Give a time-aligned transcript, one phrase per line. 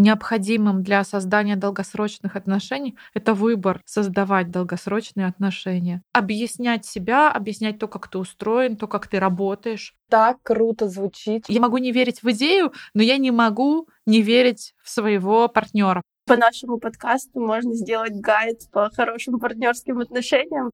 [0.00, 6.02] необходимым для создания долгосрочных отношений, это выбор создавать долгосрочные отношения.
[6.12, 9.94] Объяснять себя, объяснять то, как ты устроен, то, как ты работаешь.
[10.08, 11.44] Так круто звучит.
[11.48, 16.02] Я могу не верить в идею, но я не могу не верить в своего партнера.
[16.26, 20.70] По нашему подкасту можно сделать гайд по хорошим партнерским отношениям.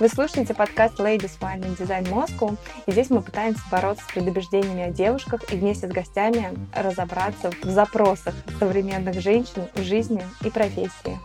[0.00, 4.82] Вы слушаете подкаст Ladies Wine and Design Moscow, и здесь мы пытаемся бороться с предубеждениями
[4.82, 11.18] о девушках и вместе с гостями разобраться в запросах современных женщин в жизни и профессии.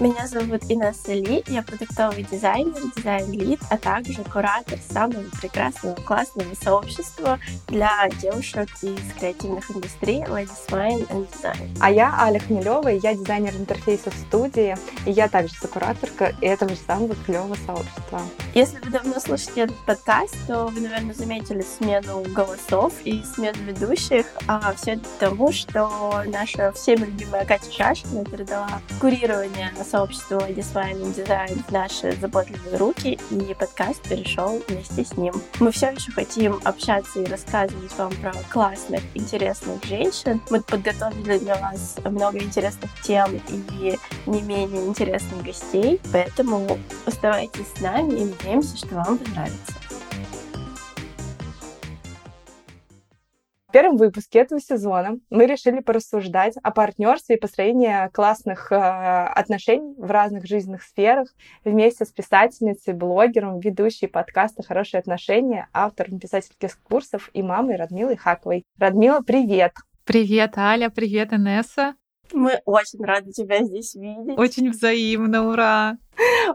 [0.00, 7.38] Меня зовут Инесса Ли, я продуктовый дизайнер, дизайн-лид, а также куратор самого прекрасного классного сообщества
[7.68, 11.78] для девушек из креативных индустрий Ladies Wine and Design.
[11.80, 14.76] А я Аля Хмелева, я дизайнер интерфейсов студии,
[15.06, 18.20] и я также сокураторка этого же самого клевого сообщества.
[18.52, 24.26] Если вы давно слушаете этот подкаст, то вы, наверное, заметили смену голосов и смену ведущих,
[24.48, 31.62] а все это потому, что наша всеми любимая Катя Шашкина передала курирование сообщество Дисвайн Дизайн
[31.68, 35.34] в наши заботливые руки, и подкаст перешел вместе с ним.
[35.60, 40.40] Мы все еще хотим общаться и рассказывать вам про классных, интересных женщин.
[40.50, 43.96] Мы подготовили для вас много интересных тем и
[44.26, 49.83] не менее интересных гостей, поэтому оставайтесь с нами и надеемся, что вам понравится.
[53.74, 60.08] Первом выпуске этого сезона мы решили порассуждать о партнерстве и построении классных э, отношений в
[60.12, 61.28] разных жизненных сферах
[61.64, 68.62] вместе с писательницей, блогером, ведущей подкаста «Хорошие отношения», автором писательских курсов и мамой Радмилой Хаковой.
[68.78, 69.72] Радмила, привет!
[70.04, 71.96] Привет, Аля, привет, Инесса.
[72.32, 74.38] Мы очень рады тебя здесь видеть.
[74.38, 75.98] Очень взаимно, ура!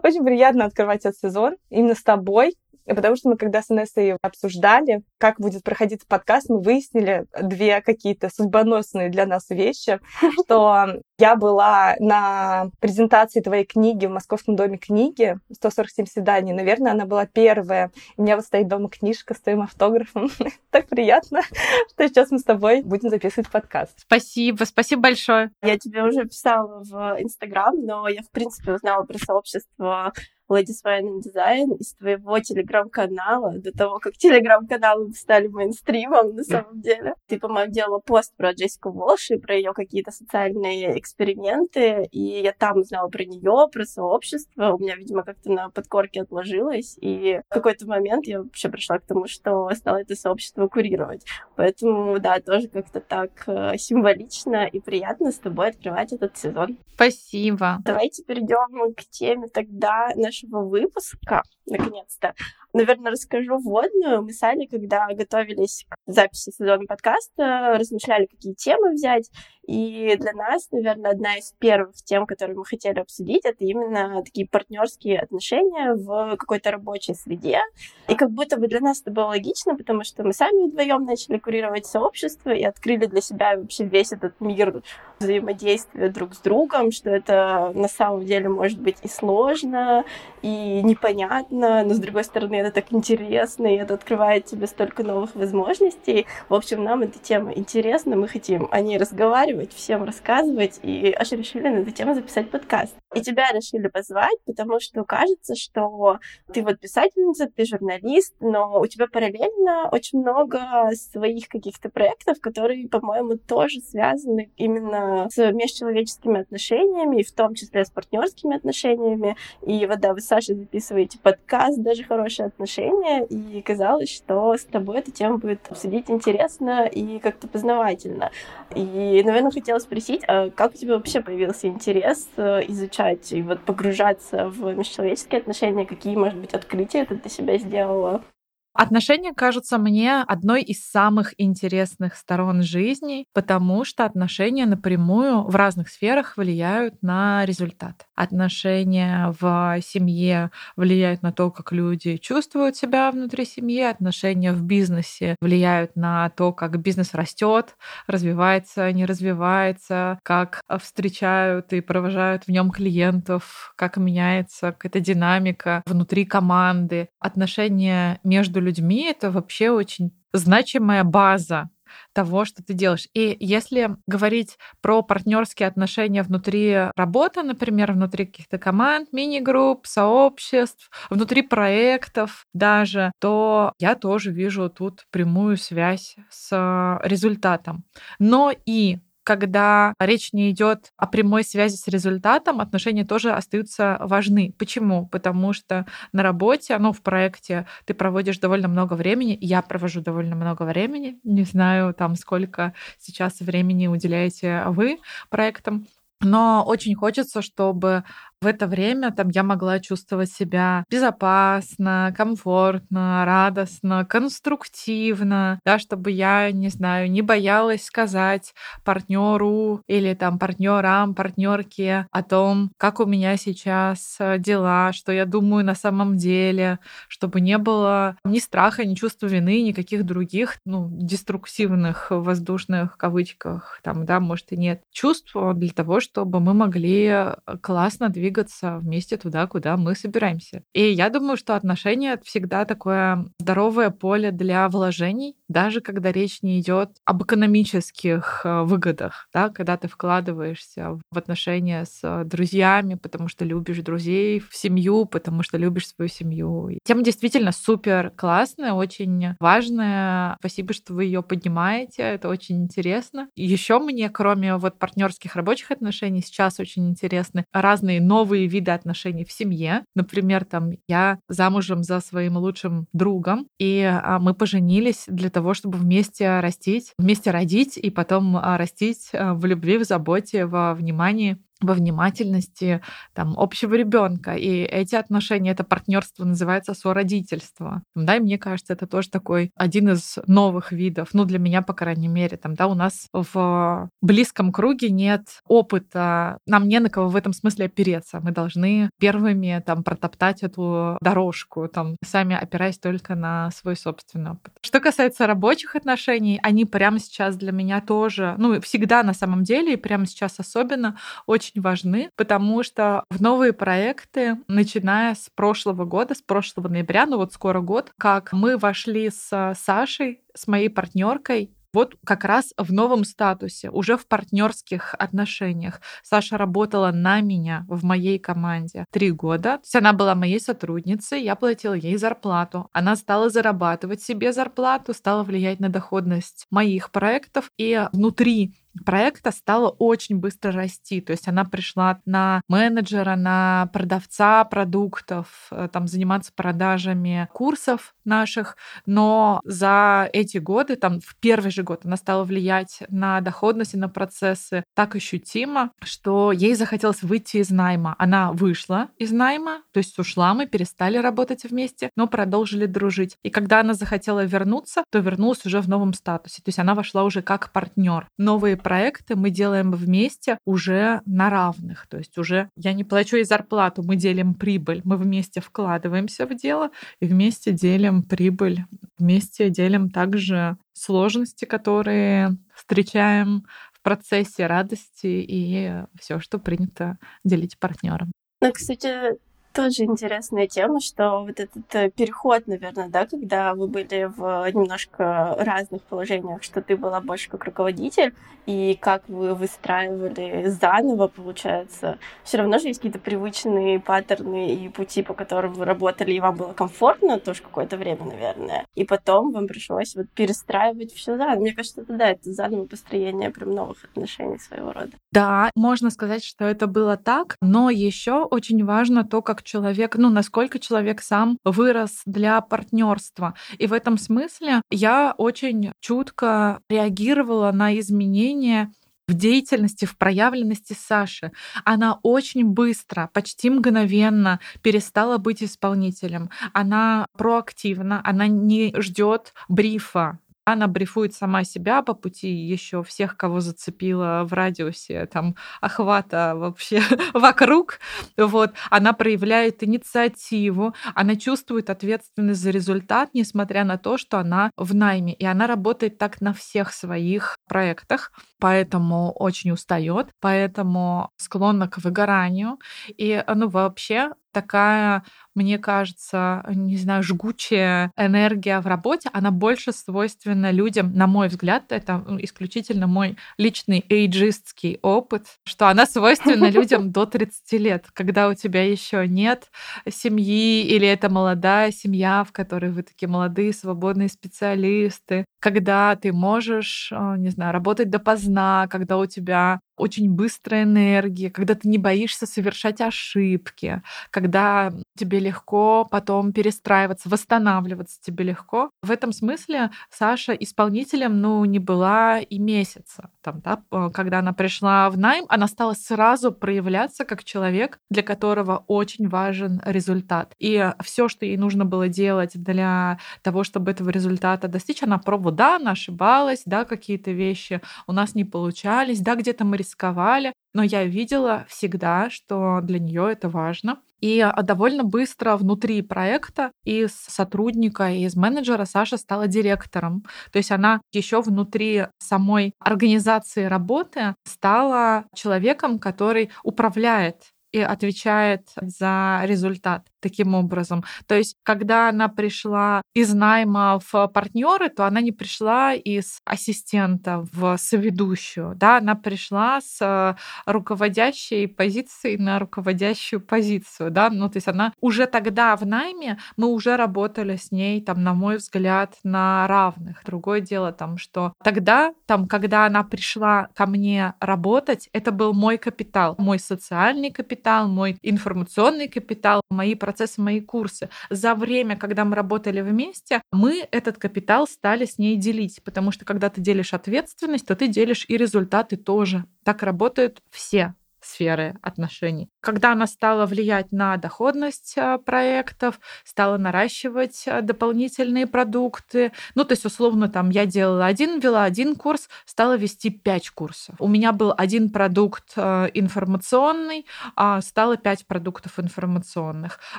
[0.02, 2.54] Очень приятно открывать этот сезон именно с тобой,
[2.86, 8.28] Потому что мы, когда с Инессой обсуждали, как будет проходить подкаст, мы выяснили две какие-то
[8.34, 10.00] судьбоносные для нас вещи,
[10.42, 16.52] что я была на презентации твоей книги в Московском доме книги, 147 свиданий.
[16.52, 17.90] Наверное, она была первая.
[18.16, 20.30] У меня вот стоит дома книжка с твоим автографом.
[20.70, 21.42] так приятно,
[21.92, 24.00] что сейчас мы с тобой будем записывать подкаст.
[24.00, 25.50] Спасибо, спасибо большое.
[25.62, 30.12] Я тебе уже писала в Инстаграм, но я, в принципе, узнала про сообщество
[30.50, 36.80] Ladies Wine and Design из твоего телеграм-канала, до того, как телеграм-каналы стали мейнстримом на самом
[36.80, 37.14] деле.
[37.28, 42.52] Ты, по-моему, делала пост про Джессику Волш и про ее какие-то социальные эксперименты, и я
[42.52, 44.74] там узнала про нее, про сообщество.
[44.74, 49.06] У меня, видимо, как-то на подкорке отложилось, и в какой-то момент я вообще пришла к
[49.06, 51.24] тому, что стала это сообщество курировать.
[51.54, 56.78] Поэтому, да, тоже как-то так э, символично и приятно с тобой открывать этот сезон.
[56.94, 57.78] Спасибо.
[57.84, 62.34] Давайте перейдем к теме тогда нашего выпуска, наконец-то.
[62.72, 64.22] Наверное, расскажу вводную.
[64.22, 69.30] Мы с Аней, когда готовились к записи сезона подкаста, размышляли, какие темы взять.
[69.66, 74.48] И для нас, наверное, одна из первых тем, которые мы хотели обсудить, это именно такие
[74.48, 77.60] партнерские отношения в какой-то рабочей среде.
[78.08, 81.38] И как будто бы для нас это было логично, потому что мы сами вдвоем начали
[81.38, 84.82] курировать сообщество и открыли для себя вообще весь этот мир
[85.20, 90.04] взаимодействия друг с другом, что это на самом деле может быть и сложно,
[90.42, 95.34] и непонятно, но с другой стороны это так интересно, и это открывает тебе столько новых
[95.34, 96.26] возможностей.
[96.48, 101.32] В общем, нам эта тема интересна, мы хотим о ней разговаривать, всем рассказывать, и аж
[101.32, 102.94] решили на эту тему записать подкаст.
[103.14, 106.18] И тебя решили позвать, потому что кажется, что
[106.52, 110.60] ты вот писательница, ты журналист, но у тебя параллельно очень много
[110.94, 117.84] своих каких-то проектов, которые, по-моему, тоже связаны именно с межчеловеческими отношениями, и в том числе
[117.84, 119.36] с партнерскими отношениями.
[119.66, 124.64] И вот да, вы с Сашей записываете подкаст, даже хорошие отношения, и казалось, что с
[124.64, 128.30] тобой эту тему будет обсудить интересно и как-то познавательно.
[128.74, 133.60] И, наверное, хотела спросить, а как у тебя вообще появился интерес э, изучать и вот
[133.60, 135.86] погружаться в межчеловеческие отношения?
[135.86, 138.22] Какие, может быть, открытия ты для себя сделала?
[138.72, 145.88] Отношения кажутся мне одной из самых интересных сторон жизни, потому что отношения напрямую в разных
[145.88, 148.06] сферах влияют на результат.
[148.14, 155.34] Отношения в семье влияют на то, как люди чувствуют себя внутри семьи, отношения в бизнесе
[155.40, 157.74] влияют на то, как бизнес растет,
[158.06, 166.24] развивается, не развивается, как встречают и провожают в нем клиентов, как меняется какая-то динамика внутри
[166.24, 167.08] команды.
[167.18, 171.70] Отношения между людьми— это вообще очень значимая база
[172.12, 173.08] того, что ты делаешь.
[173.14, 181.42] И если говорить про партнерские отношения внутри работы, например, внутри каких-то команд, мини-групп, сообществ, внутри
[181.42, 187.84] проектов даже, то я тоже вижу тут прямую связь с результатом.
[188.18, 194.54] Но и когда речь не идет о прямой связи с результатом, отношения тоже остаются важны.
[194.58, 195.06] Почему?
[195.06, 200.36] Потому что на работе, ну, в проекте ты проводишь довольно много времени, я провожу довольно
[200.36, 205.86] много времени, не знаю, там, сколько сейчас времени уделяете вы проектам,
[206.20, 208.04] но очень хочется, чтобы
[208.42, 216.50] в это время там я могла чувствовать себя безопасно, комфортно, радостно, конструктивно, да, чтобы я,
[216.50, 223.36] не знаю, не боялась сказать партнеру или там партнерам, партнерке о том, как у меня
[223.36, 226.78] сейчас э, дела, что я думаю на самом деле,
[227.08, 234.06] чтобы не было ни страха, ни чувства вины, никаких других, ну, деструктивных воздушных кавычках, там,
[234.06, 239.16] да, может и нет чувств для того, чтобы мы могли э, классно двигаться двигаться вместе
[239.16, 240.62] туда, куда мы собираемся.
[240.72, 246.60] И я думаю, что отношения— всегда такое здоровое поле для вложений, даже когда речь не
[246.60, 253.44] идет об экономических э, выгодах, да, когда ты вкладываешься в отношения с друзьями, потому что
[253.44, 256.78] любишь друзей, в семью, потому что любишь свою семью.
[256.84, 260.36] Тема действительно супер классная, очень важная.
[260.38, 262.02] Спасибо, что вы ее поднимаете.
[262.02, 263.28] Это очень интересно.
[263.34, 269.24] Еще мне, кроме вот партнерских рабочих отношений, сейчас очень интересны разные новые новые виды отношений
[269.24, 269.82] в семье.
[269.94, 275.78] Например, там я замужем за своим лучшим другом, и а, мы поженились для того, чтобы
[275.78, 281.38] вместе растить, вместе родить и потом а, растить а, в любви, в заботе, во внимании
[281.60, 282.82] во внимательности
[283.14, 284.34] там, общего ребенка.
[284.34, 287.82] И эти отношения, это партнерство называется сородительство.
[287.94, 291.72] Да, и мне кажется, это тоже такой один из новых видов, ну, для меня, по
[291.74, 297.08] крайней мере, там, да, у нас в близком круге нет опыта, нам не на кого
[297.08, 298.20] в этом смысле опереться.
[298.22, 304.54] Мы должны первыми там протоптать эту дорожку, там, сами опираясь только на свой собственный опыт.
[304.62, 309.74] Что касается рабочих отношений, они прямо сейчас для меня тоже, ну, всегда на самом деле,
[309.74, 310.96] и прямо сейчас особенно,
[311.26, 317.06] очень очень важны, потому что в новые проекты, начиная с прошлого года, с прошлого ноября,
[317.06, 322.52] ну вот скоро год, как мы вошли с Сашей, с моей партнеркой вот как раз
[322.56, 325.80] в новом статусе, уже в партнерских отношениях.
[326.02, 329.58] Саша работала на меня в моей команде три года.
[329.58, 332.68] То есть она была моей сотрудницей, я платила ей зарплату.
[332.72, 337.50] Она стала зарабатывать себе зарплату, стала влиять на доходность моих проектов.
[337.56, 341.00] И внутри проекта стала очень быстро расти.
[341.00, 348.56] То есть она пришла на менеджера, на продавца продуктов, э, там заниматься продажами курсов наших,
[348.86, 353.78] но за эти годы, там в первый же год она стала влиять на доходность и
[353.78, 357.94] на процессы так ощутимо, что ей захотелось выйти из найма.
[357.98, 363.16] Она вышла из найма, то есть ушла, мы перестали работать вместе, но продолжили дружить.
[363.22, 366.42] И когда она захотела вернуться, то вернулась уже в новом статусе.
[366.42, 368.06] То есть она вошла уже как партнер.
[368.18, 371.86] Новые проекты мы делаем вместе уже на равных.
[371.88, 376.34] То есть уже я не плачу ей зарплату, мы делим прибыль, мы вместе вкладываемся в
[376.34, 376.70] дело
[377.00, 378.64] и вместе делим прибыль,
[378.98, 388.12] вместе делим также сложности, которые встречаем в процессе радости и все, что принято делить партнерам.
[388.42, 389.18] Ну, кстати,
[389.52, 395.34] тоже интересная тема, что вот этот э, переход, наверное, да, когда вы были в немножко
[395.38, 398.14] разных положениях, что ты была больше как руководитель,
[398.46, 405.02] и как вы выстраивали заново, получается, все равно же есть какие-то привычные паттерны и пути,
[405.02, 408.66] по которым вы работали, и вам было комфортно тоже какое-то время, наверное.
[408.74, 411.40] И потом вам пришлось вот перестраивать все заново.
[411.40, 414.92] Мне кажется, это да, это заново построение прям новых отношений своего рода.
[415.12, 420.10] Да, можно сказать, что это было так, но еще очень важно то, как человек, ну,
[420.10, 423.34] насколько человек сам вырос для партнерства.
[423.58, 428.72] И в этом смысле я очень чутко реагировала на изменения
[429.10, 431.32] в деятельности, в проявленности Саши.
[431.64, 436.30] Она очень быстро, почти мгновенно перестала быть исполнителем.
[436.52, 443.40] Она проактивна, она не ждет брифа она брифует сама себя по пути, еще всех, кого
[443.40, 446.82] зацепила в радиусе там охвата вообще
[447.14, 447.78] вокруг.
[448.16, 448.52] Вот.
[448.70, 455.14] Она проявляет инициативу, она чувствует ответственность за результат, несмотря на то, что она в найме.
[455.14, 458.12] И она работает так на всех своих проектах.
[458.40, 462.58] Поэтому очень устает, поэтому склонна к выгоранию.
[462.88, 465.02] И, ну, вообще такая,
[465.34, 471.64] мне кажется, не знаю, жгучая энергия в работе, она больше свойственна людям, на мой взгляд,
[471.70, 478.34] это исключительно мой личный эйджистский опыт, что она свойственна людям до 30 лет, когда у
[478.34, 479.50] тебя еще нет
[479.88, 486.90] семьи, или это молодая семья, в которой вы такие молодые, свободные специалисты, когда ты можешь,
[486.92, 488.29] э, не знаю, работать допоздна,
[488.68, 495.86] когда у тебя очень быстрая энергия, когда ты не боишься совершать ошибки, когда тебе легко
[495.90, 498.70] потом перестраиваться, восстанавливаться тебе легко.
[498.82, 503.10] В этом смысле Саша исполнителем, ну, не была и месяца.
[503.22, 508.64] Там, да, когда она пришла в найм, она стала сразу проявляться как человек, для которого
[508.66, 510.34] очень важен результат.
[510.38, 515.36] И все, что ей нужно было делать для того, чтобы этого результата достичь, она пробовала,
[515.36, 520.62] да, она ошибалась, да, какие-то вещи у нас не получались, да, где-то мы рисковали, но
[520.62, 523.78] я видела всегда, что для нее это важно.
[524.00, 530.04] И а, довольно быстро внутри проекта из сотрудника, из менеджера Саша стала директором.
[530.32, 537.16] То есть она еще внутри самой организации работы стала человеком, который управляет
[537.52, 540.84] и отвечает за результат таким образом.
[541.06, 547.26] То есть, когда она пришла из найма в партнеры, то она не пришла из ассистента
[547.32, 550.16] в соведущую, да, она пришла с
[550.46, 556.48] руководящей позиции на руководящую позицию, да, ну, то есть она уже тогда в найме, мы
[556.48, 560.02] уже работали с ней, там, на мой взгляд, на равных.
[560.04, 565.58] Другое дело там, что тогда, там, когда она пришла ко мне работать, это был мой
[565.58, 570.88] капитал, мой социальный капитал, мой информационный капитал, мои процессы, мои курсы.
[571.10, 576.04] За время, когда мы работали вместе, мы этот капитал стали с ней делить, потому что
[576.04, 579.24] когда ты делишь ответственность, то ты делишь и результаты тоже.
[579.44, 582.28] Так работают все сферы отношений.
[582.40, 589.52] Когда она стала влиять на доходность а, проектов, стала наращивать а, дополнительные продукты, ну, то
[589.52, 593.74] есть, условно, там, я делала один, вела один курс, стала вести пять курсов.
[593.78, 599.60] У меня был один продукт а, информационный, а стало пять продуктов информационных.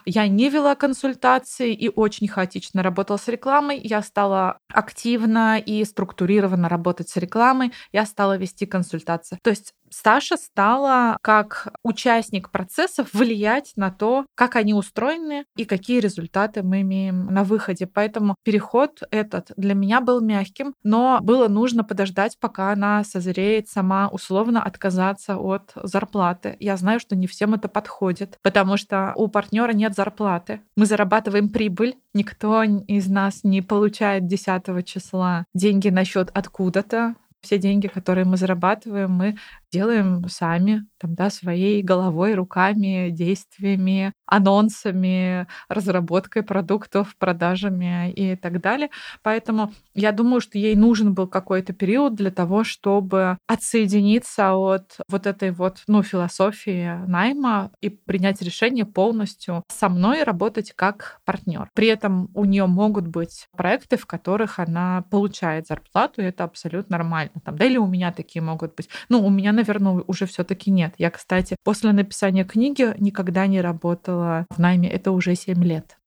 [0.05, 3.79] Я не вела консультации и очень хаотично работала с рекламой.
[3.79, 7.73] Я стала активно и структурированно работать с рекламой.
[7.91, 9.39] Я стала вести консультации.
[9.41, 15.99] То есть Саша стала как участник процессов влиять на то, как они устроены и какие
[15.99, 17.87] результаты мы имеем на выходе.
[17.87, 24.09] Поэтому переход этот для меня был мягким, но было нужно подождать, пока она созреет сама
[24.09, 26.57] условно отказаться от зарплаты.
[26.59, 30.61] Я знаю, что не всем это подходит, потому что у партнера нет зарплаты.
[30.75, 37.57] Мы зарабатываем прибыль, никто из нас не получает 10 числа деньги на счет откуда-то, все
[37.57, 39.37] деньги, которые мы зарабатываем, мы
[39.71, 48.89] делаем сами, там, да, своей головой, руками, действиями, анонсами, разработкой продуктов, продажами и так далее.
[49.23, 55.25] Поэтому я думаю, что ей нужен был какой-то период для того, чтобы отсоединиться от вот
[55.27, 61.69] этой вот, ну, философии найма и принять решение полностью со мной работать как партнер.
[61.73, 66.97] При этом у нее могут быть проекты, в которых она получает зарплату, и это абсолютно
[66.97, 67.31] нормально.
[67.43, 68.89] Там, да, или у меня такие могут быть.
[69.09, 70.93] Ну, у меня, наверное, уже все-таки нет.
[70.97, 74.89] Я, кстати, после написания книги никогда не работала в найме.
[74.89, 75.97] Это уже 7 лет.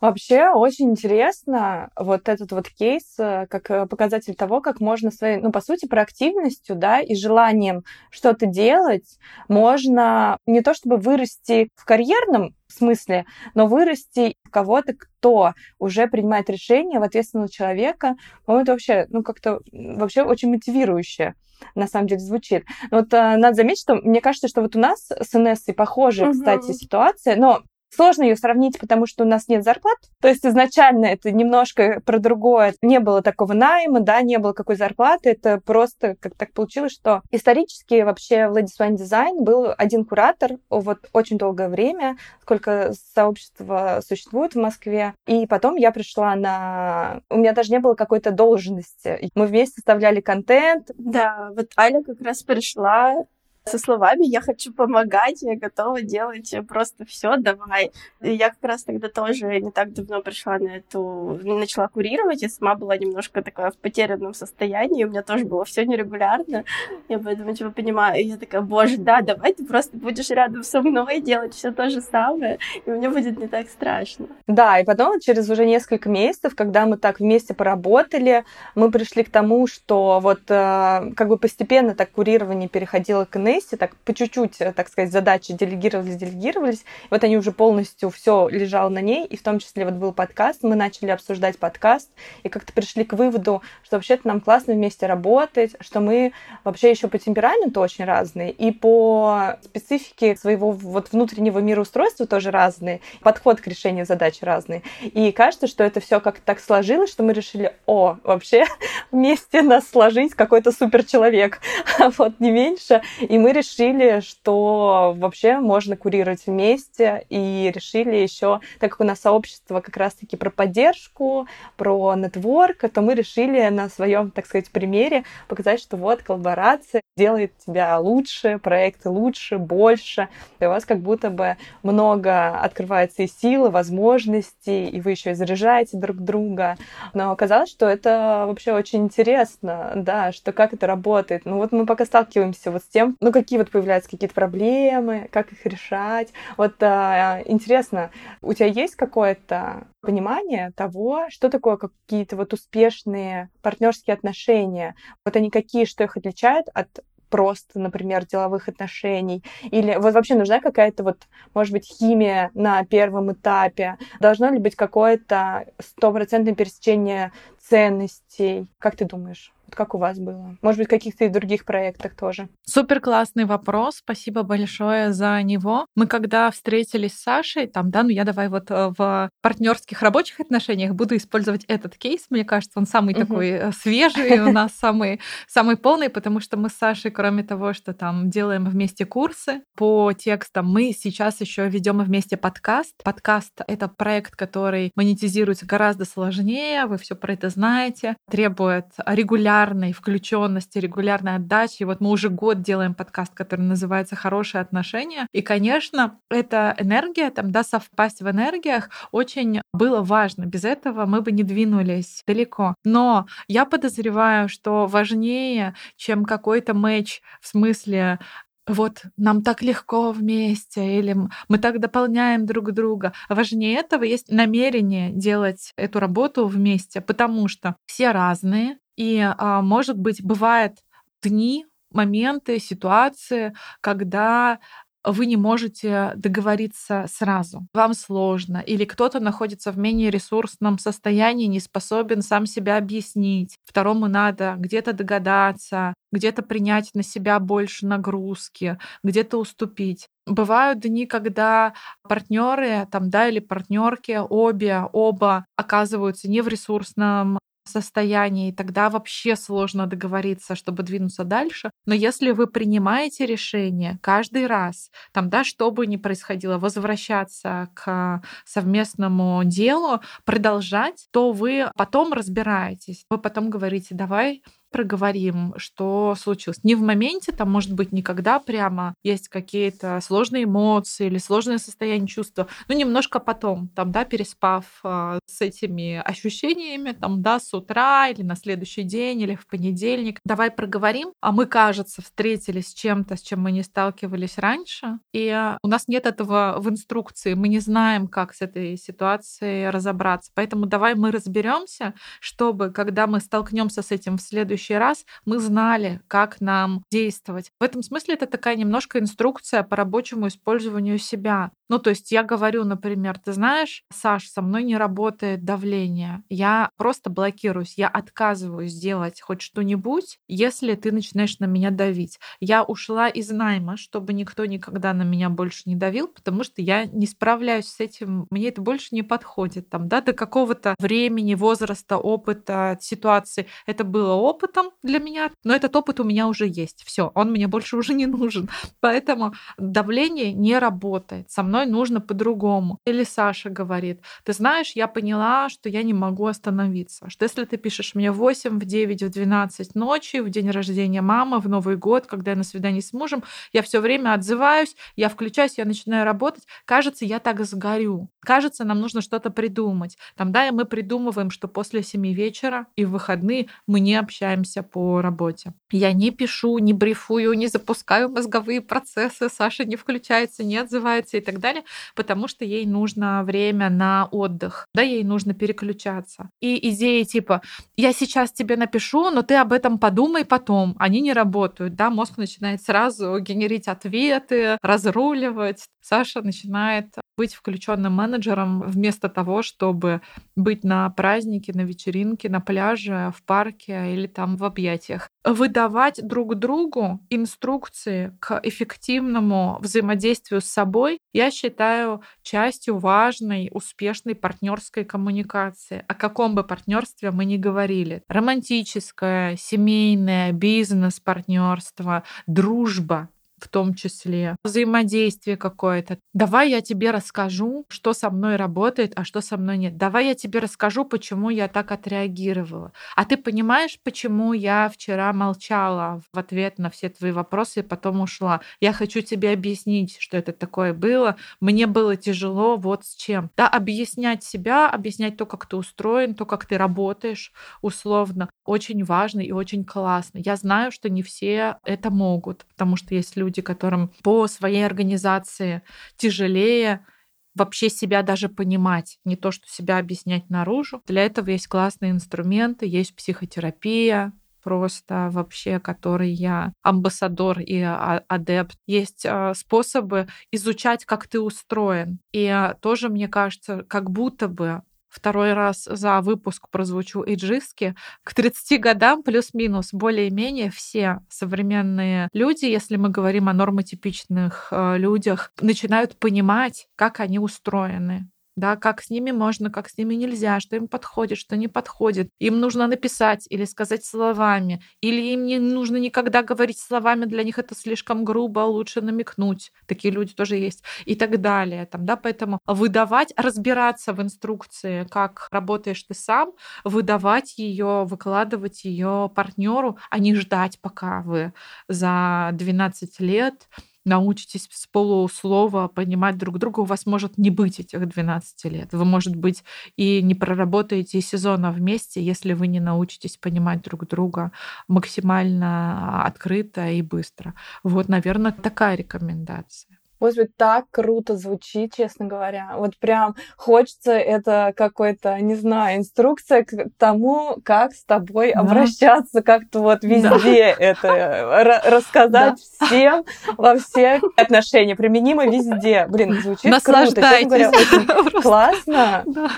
[0.00, 5.38] Вообще очень интересно вот этот вот кейс э, как э, показатель того, как можно своей,
[5.38, 11.84] ну, по сути, проактивностью, да, и желанием что-то делать, можно не то чтобы вырасти в
[11.84, 18.72] карьерном смысле, но вырасти в кого-то, кто уже принимает решения в ответственного человека, по-моему, это
[18.72, 21.34] вообще, ну, как-то вообще очень мотивирующе
[21.74, 22.64] на самом деле звучит.
[22.90, 26.28] Но вот а, надо заметить, что мне кажется, что вот у нас с Инессой похожая,
[26.28, 26.38] угу.
[26.38, 27.62] кстати, ситуация, но
[27.96, 29.96] Сложно ее сравнить, потому что у нас нет зарплат.
[30.20, 32.74] То есть изначально это немножко про другое.
[32.82, 35.30] Не было такого найма, да, не было какой зарплаты.
[35.30, 40.52] Это просто как так получилось, что исторически вообще в Ladies Wine Design был один куратор
[40.68, 45.14] вот очень долгое время, сколько сообщества существует в Москве.
[45.26, 47.22] И потом я пришла на...
[47.30, 49.30] У меня даже не было какой-то должности.
[49.34, 50.90] Мы вместе составляли контент.
[50.98, 53.24] Да, вот Аля как раз пришла
[53.68, 57.90] со словами «я хочу помогать, я готова делать просто все, давай».
[58.20, 62.76] Я как раз тогда тоже не так давно пришла на эту, начала курировать, я сама
[62.76, 66.64] была немножко такая в потерянном состоянии, у меня тоже было все нерегулярно,
[67.08, 70.80] я поэтому типа понимаю, и я такая, боже, да, давай ты просто будешь рядом со
[70.80, 74.26] мной делать все то же самое, и мне будет не так страшно.
[74.46, 78.44] Да, и потом через уже несколько месяцев, когда мы так вместе поработали,
[78.76, 83.76] мы пришли к тому, что вот э, как бы постепенно так курирование переходило к Инессе,
[83.76, 86.80] так по чуть-чуть, э, так сказать, задачи делегировались, делегировались.
[86.80, 90.12] И вот они уже полностью все лежало на ней, и в том числе вот был
[90.12, 92.10] подкаст, мы начали обсуждать подкаст,
[92.42, 96.32] и как-то пришли к выводу, что вообще-то нам классно вместе работать, что мы
[96.64, 103.00] вообще еще по темпераменту очень разные, и по специфике своего вот внутреннего мироустройства тоже разные,
[103.20, 104.82] подход к решению задач разный.
[105.02, 108.66] И кажется, что это все как-то так сложилось, что мы решили, о, вообще
[109.10, 111.60] вместе нас сложить какой-то суперчеловек,
[111.98, 113.02] а вот не меньше.
[113.20, 119.20] И мы решили, что вообще можно курировать вместе, и решили еще, так как у нас
[119.20, 125.24] сообщество как раз-таки про поддержку, про нетворк, то мы решили на своем, так сказать, примере
[125.48, 130.28] показать, что вот коллаборация делает тебя лучше, проекты лучше, больше,
[130.60, 135.34] и у вас как будто бы много открывается и силы, возможностей, и вы еще и
[135.34, 136.76] заряжаете друг друга.
[137.14, 141.46] Но оказалось, что это вообще очень интересно, да, что как это работает.
[141.46, 145.52] Ну вот мы пока сталкиваемся вот с тем, ну какие вот появляются какие-то проблемы, как
[145.52, 146.32] их решать.
[146.56, 154.14] Вот а, интересно, у тебя есть какое-то понимание того, что такое какие-то вот успешные партнерские
[154.14, 154.94] отношения?
[155.24, 156.88] Вот они какие, что их отличает от
[157.28, 159.42] просто, например, деловых отношений?
[159.64, 163.98] Или вот вообще нужна какая-то вот, может быть, химия на первом этапе?
[164.18, 168.66] Должно ли быть какое-то стопроцентное пересечение ценностей?
[168.78, 169.52] Как ты думаешь?
[169.66, 170.56] Вот как у вас было?
[170.62, 172.48] Может быть, в каких-то и других проектах тоже?
[172.64, 173.96] Супер классный вопрос.
[173.96, 175.86] Спасибо большое за него.
[175.96, 180.38] Мы когда встретились с Сашей, там, да, ну я давай вот э, в партнерских рабочих
[180.38, 182.26] отношениях буду использовать этот кейс.
[182.30, 183.20] Мне кажется, он самый угу.
[183.20, 187.72] такой э, свежий, у нас самый, самый полный, потому что мы с Сашей, кроме того,
[187.72, 192.94] что там делаем вместе курсы по текстам, мы сейчас еще ведем вместе подкаст.
[193.02, 199.92] Подкаст— это проект, который монетизируется гораздо сложнее, вы все про это знаете, требует регулярно регулярной
[199.92, 201.84] включенности, регулярной отдачи.
[201.84, 205.26] Вот мы уже год делаем подкаст, который называется «Хорошие отношения».
[205.32, 210.44] И, конечно, эта энергия, там, да, совпасть в энергиях очень было важно.
[210.44, 212.74] Без этого мы бы не двинулись далеко.
[212.84, 218.18] Но я подозреваю, что важнее, чем какой-то матч в смысле
[218.66, 221.16] вот нам так легко вместе, или
[221.48, 223.12] мы так дополняем друг друга.
[223.28, 229.98] Важнее этого есть намерение делать эту работу вместе, потому что все разные, и, а, может
[229.98, 230.78] быть, бывают
[231.22, 234.58] дни, моменты, ситуации, когда
[235.04, 241.60] вы не можете договориться сразу, вам сложно, или кто-то находится в менее ресурсном состоянии, не
[241.60, 249.38] способен сам себя объяснить, второму надо где-то догадаться, где-то принять на себя больше нагрузки, где-то
[249.38, 250.08] уступить.
[250.26, 258.48] Бывают дни, когда партнеры там, да, или партнерки обе, оба оказываются не в ресурсном состоянии,
[258.50, 261.70] и тогда вообще сложно договориться, чтобы двинуться дальше.
[261.86, 268.22] Но если вы принимаете решение каждый раз, там, да, что бы ни происходило, возвращаться к
[268.44, 273.04] совместному делу, продолжать, то вы потом разбираетесь.
[273.10, 276.62] Вы потом говорите, давай проговорим, что случилось.
[276.62, 282.08] Не в моменте, там, может быть, никогда прямо есть какие-то сложные эмоции или сложное состояние
[282.08, 288.08] чувства, но немножко потом, там, да, переспав э, с этими ощущениями, там, да, с утра
[288.08, 293.16] или на следующий день или в понедельник, давай проговорим, а мы, кажется, встретились с чем-то,
[293.16, 297.60] с чем мы не сталкивались раньше, и у нас нет этого в инструкции, мы не
[297.60, 303.90] знаем, как с этой ситуацией разобраться, поэтому давай мы разберемся, чтобы, когда мы столкнемся с
[303.90, 307.52] этим в следующий следующий раз мы знали, как нам действовать.
[307.60, 311.50] В этом смысле это такая немножко инструкция по рабочему использованию себя.
[311.68, 316.22] Ну, то есть я говорю, например, ты знаешь, Саш, со мной не работает давление.
[316.28, 322.18] Я просто блокируюсь, я отказываюсь сделать хоть что-нибудь, если ты начинаешь на меня давить.
[322.40, 326.86] Я ушла из найма, чтобы никто никогда на меня больше не давил, потому что я
[326.86, 329.68] не справляюсь с этим, мне это больше не подходит.
[329.68, 333.46] Там, да, до какого-то времени, возраста, опыта, ситуации.
[333.66, 336.84] Это было опытом для меня, но этот опыт у меня уже есть.
[336.84, 338.48] Все, он мне больше уже не нужен.
[338.80, 341.30] Поэтому давление не работает.
[341.30, 342.78] Со мной мной нужно по-другому.
[342.86, 347.08] Или Саша говорит, ты знаешь, я поняла, что я не могу остановиться.
[347.08, 351.00] Что если ты пишешь мне в 8, в 9, в 12 ночи, в день рождения
[351.02, 355.08] мамы, в Новый год, когда я на свидании с мужем, я все время отзываюсь, я
[355.08, 356.44] включаюсь, я начинаю работать.
[356.64, 358.10] Кажется, я так сгорю.
[358.20, 359.96] Кажется, нам нужно что-то придумать.
[360.16, 364.62] Там, да, и мы придумываем, что после 7 вечера и в выходные мы не общаемся
[364.62, 365.54] по работе.
[365.70, 371.20] Я не пишу, не брифую, не запускаю мозговые процессы, Саша не включается, не отзывается и
[371.20, 371.45] так далее,
[371.94, 376.30] потому что ей нужно время на отдых, да, ей нужно переключаться.
[376.40, 377.42] И идеи типа
[377.76, 382.16] «я сейчас тебе напишу, но ты об этом подумай потом», они не работают, да, мозг
[382.18, 385.64] начинает сразу генерить ответы, разруливать.
[385.80, 390.02] Саша начинает быть включенным менеджером вместо того, чтобы
[390.34, 395.08] быть на празднике, на вечеринке, на пляже, в парке или там в объятиях.
[395.24, 404.84] Выдавать друг другу инструкции к эффективному взаимодействию с собой я считаю частью важной, успешной партнерской
[404.84, 405.84] коммуникации.
[405.88, 408.02] О каком бы партнерстве мы ни говорили.
[408.08, 415.98] Романтическое, семейное, бизнес-партнерство, дружба в том числе, взаимодействие какое-то.
[416.14, 419.76] Давай я тебе расскажу, что со мной работает, а что со мной нет.
[419.76, 422.72] Давай я тебе расскажу, почему я так отреагировала.
[422.94, 428.00] А ты понимаешь, почему я вчера молчала в ответ на все твои вопросы и потом
[428.00, 428.40] ушла?
[428.60, 431.16] Я хочу тебе объяснить, что это такое было.
[431.40, 433.30] Мне было тяжело вот с чем.
[433.36, 439.20] Да, объяснять себя, объяснять то, как ты устроен, то, как ты работаешь, условно, очень важно
[439.20, 440.18] и очень классно.
[440.18, 444.64] Я знаю, что не все это могут, потому что есть люди, люди, которым по своей
[444.64, 445.62] организации
[445.96, 446.86] тяжелее
[447.34, 450.80] вообще себя даже понимать, не то, что себя объяснять наружу.
[450.86, 454.12] Для этого есть классные инструменты, есть психотерапия,
[454.42, 458.56] просто вообще, который я амбассадор и а, адепт.
[458.66, 461.98] Есть а, способы изучать, как ты устроен.
[462.12, 468.14] И а, тоже, мне кажется, как будто бы второй раз за выпуск прозвучу иджистски, к
[468.14, 475.96] 30 годам плюс-минус более-менее все современные люди, если мы говорим о нормотипичных э, людях, начинают
[475.98, 480.68] понимать, как они устроены да, как с ними можно, как с ними нельзя, что им
[480.68, 482.10] подходит, что не подходит.
[482.18, 487.38] Им нужно написать или сказать словами, или им не нужно никогда говорить словами, для них
[487.38, 489.52] это слишком грубо, лучше намекнуть.
[489.66, 490.62] Такие люди тоже есть.
[490.84, 491.66] И так далее.
[491.66, 496.32] Там, да, поэтому выдавать, разбираться в инструкции, как работаешь ты сам,
[496.64, 501.32] выдавать ее, выкладывать ее партнеру, а не ждать, пока вы
[501.68, 503.48] за 12 лет
[503.86, 508.72] научитесь с полуслова понимать друг друга, у вас может не быть этих 12 лет.
[508.72, 509.44] Вы, может быть,
[509.76, 514.32] и не проработаете сезона вместе, если вы не научитесь понимать друг друга
[514.68, 517.34] максимально открыто и быстро.
[517.62, 519.75] Вот, наверное, такая рекомендация.
[520.06, 522.54] Господи, так круто звучит, честно говоря.
[522.56, 528.40] Вот прям хочется это какой-то, не знаю, инструкция к тому, как с тобой да.
[528.40, 530.64] обращаться, как-то вот везде да.
[530.64, 532.66] это рассказать да.
[532.66, 533.04] всем
[533.36, 535.86] во всех отношениях, применимо везде.
[535.88, 537.02] Блин, звучит круто.
[537.02, 539.02] Честно говоря, очень классно.
[539.06, 539.30] Да.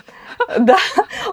[0.58, 0.78] Да,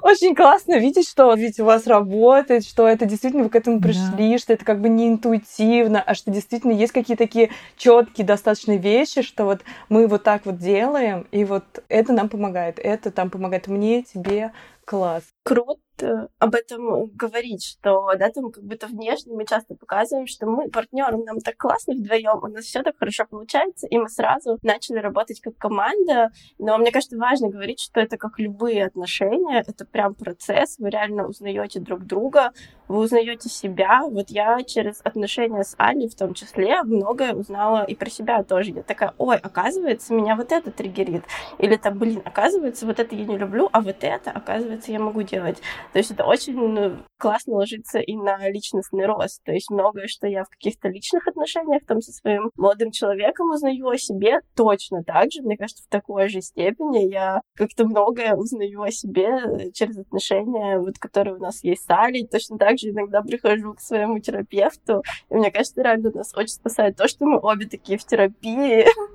[0.02, 4.32] очень классно видеть, что ведь у вас работает, что это действительно вы к этому пришли,
[4.32, 4.38] да.
[4.38, 9.22] что это как бы не интуитивно, а что действительно есть какие-то такие четкие достаточные вещи,
[9.26, 13.68] что вот мы вот так вот делаем, и вот это нам помогает, это там помогает
[13.68, 14.54] мне, тебе,
[14.86, 15.24] класс.
[15.44, 20.70] Круто об этом говорить, что, да, там как будто внешне мы часто показываем, что мы
[20.70, 24.98] партнеры, нам так классно вдвоем, у нас все так хорошо получается, и мы сразу начали
[24.98, 26.32] работать как команда.
[26.58, 31.28] Но мне кажется, важно говорить, что это как любые отношения, это прям процесс, вы реально
[31.28, 32.52] узнаете друг друга,
[32.88, 34.02] вы узнаете себя.
[34.04, 38.72] Вот я через отношения с Али в том числе многое узнала и про себя тоже.
[38.72, 41.24] Я такая, ой, оказывается, меня вот это триггерит.
[41.58, 45.24] Или там, блин, оказывается, вот это я не люблю, а вот это, оказывается, я могу
[45.24, 45.62] делать.
[45.94, 49.42] То есть это очень ну, классно ложится и на личностный рост.
[49.44, 53.88] То есть многое, что я в каких-то личных отношениях там со своим молодым человеком узнаю
[53.88, 58.82] о себе, точно так же, мне кажется, в такой же степени я как-то многое узнаю
[58.82, 62.28] о себе через отношения, вот, которые у нас есть с Алей.
[62.28, 66.98] Точно так же иногда прихожу к своему терапевту, и мне кажется, реально нас очень спасает
[66.98, 68.86] то, что мы обе такие в терапии.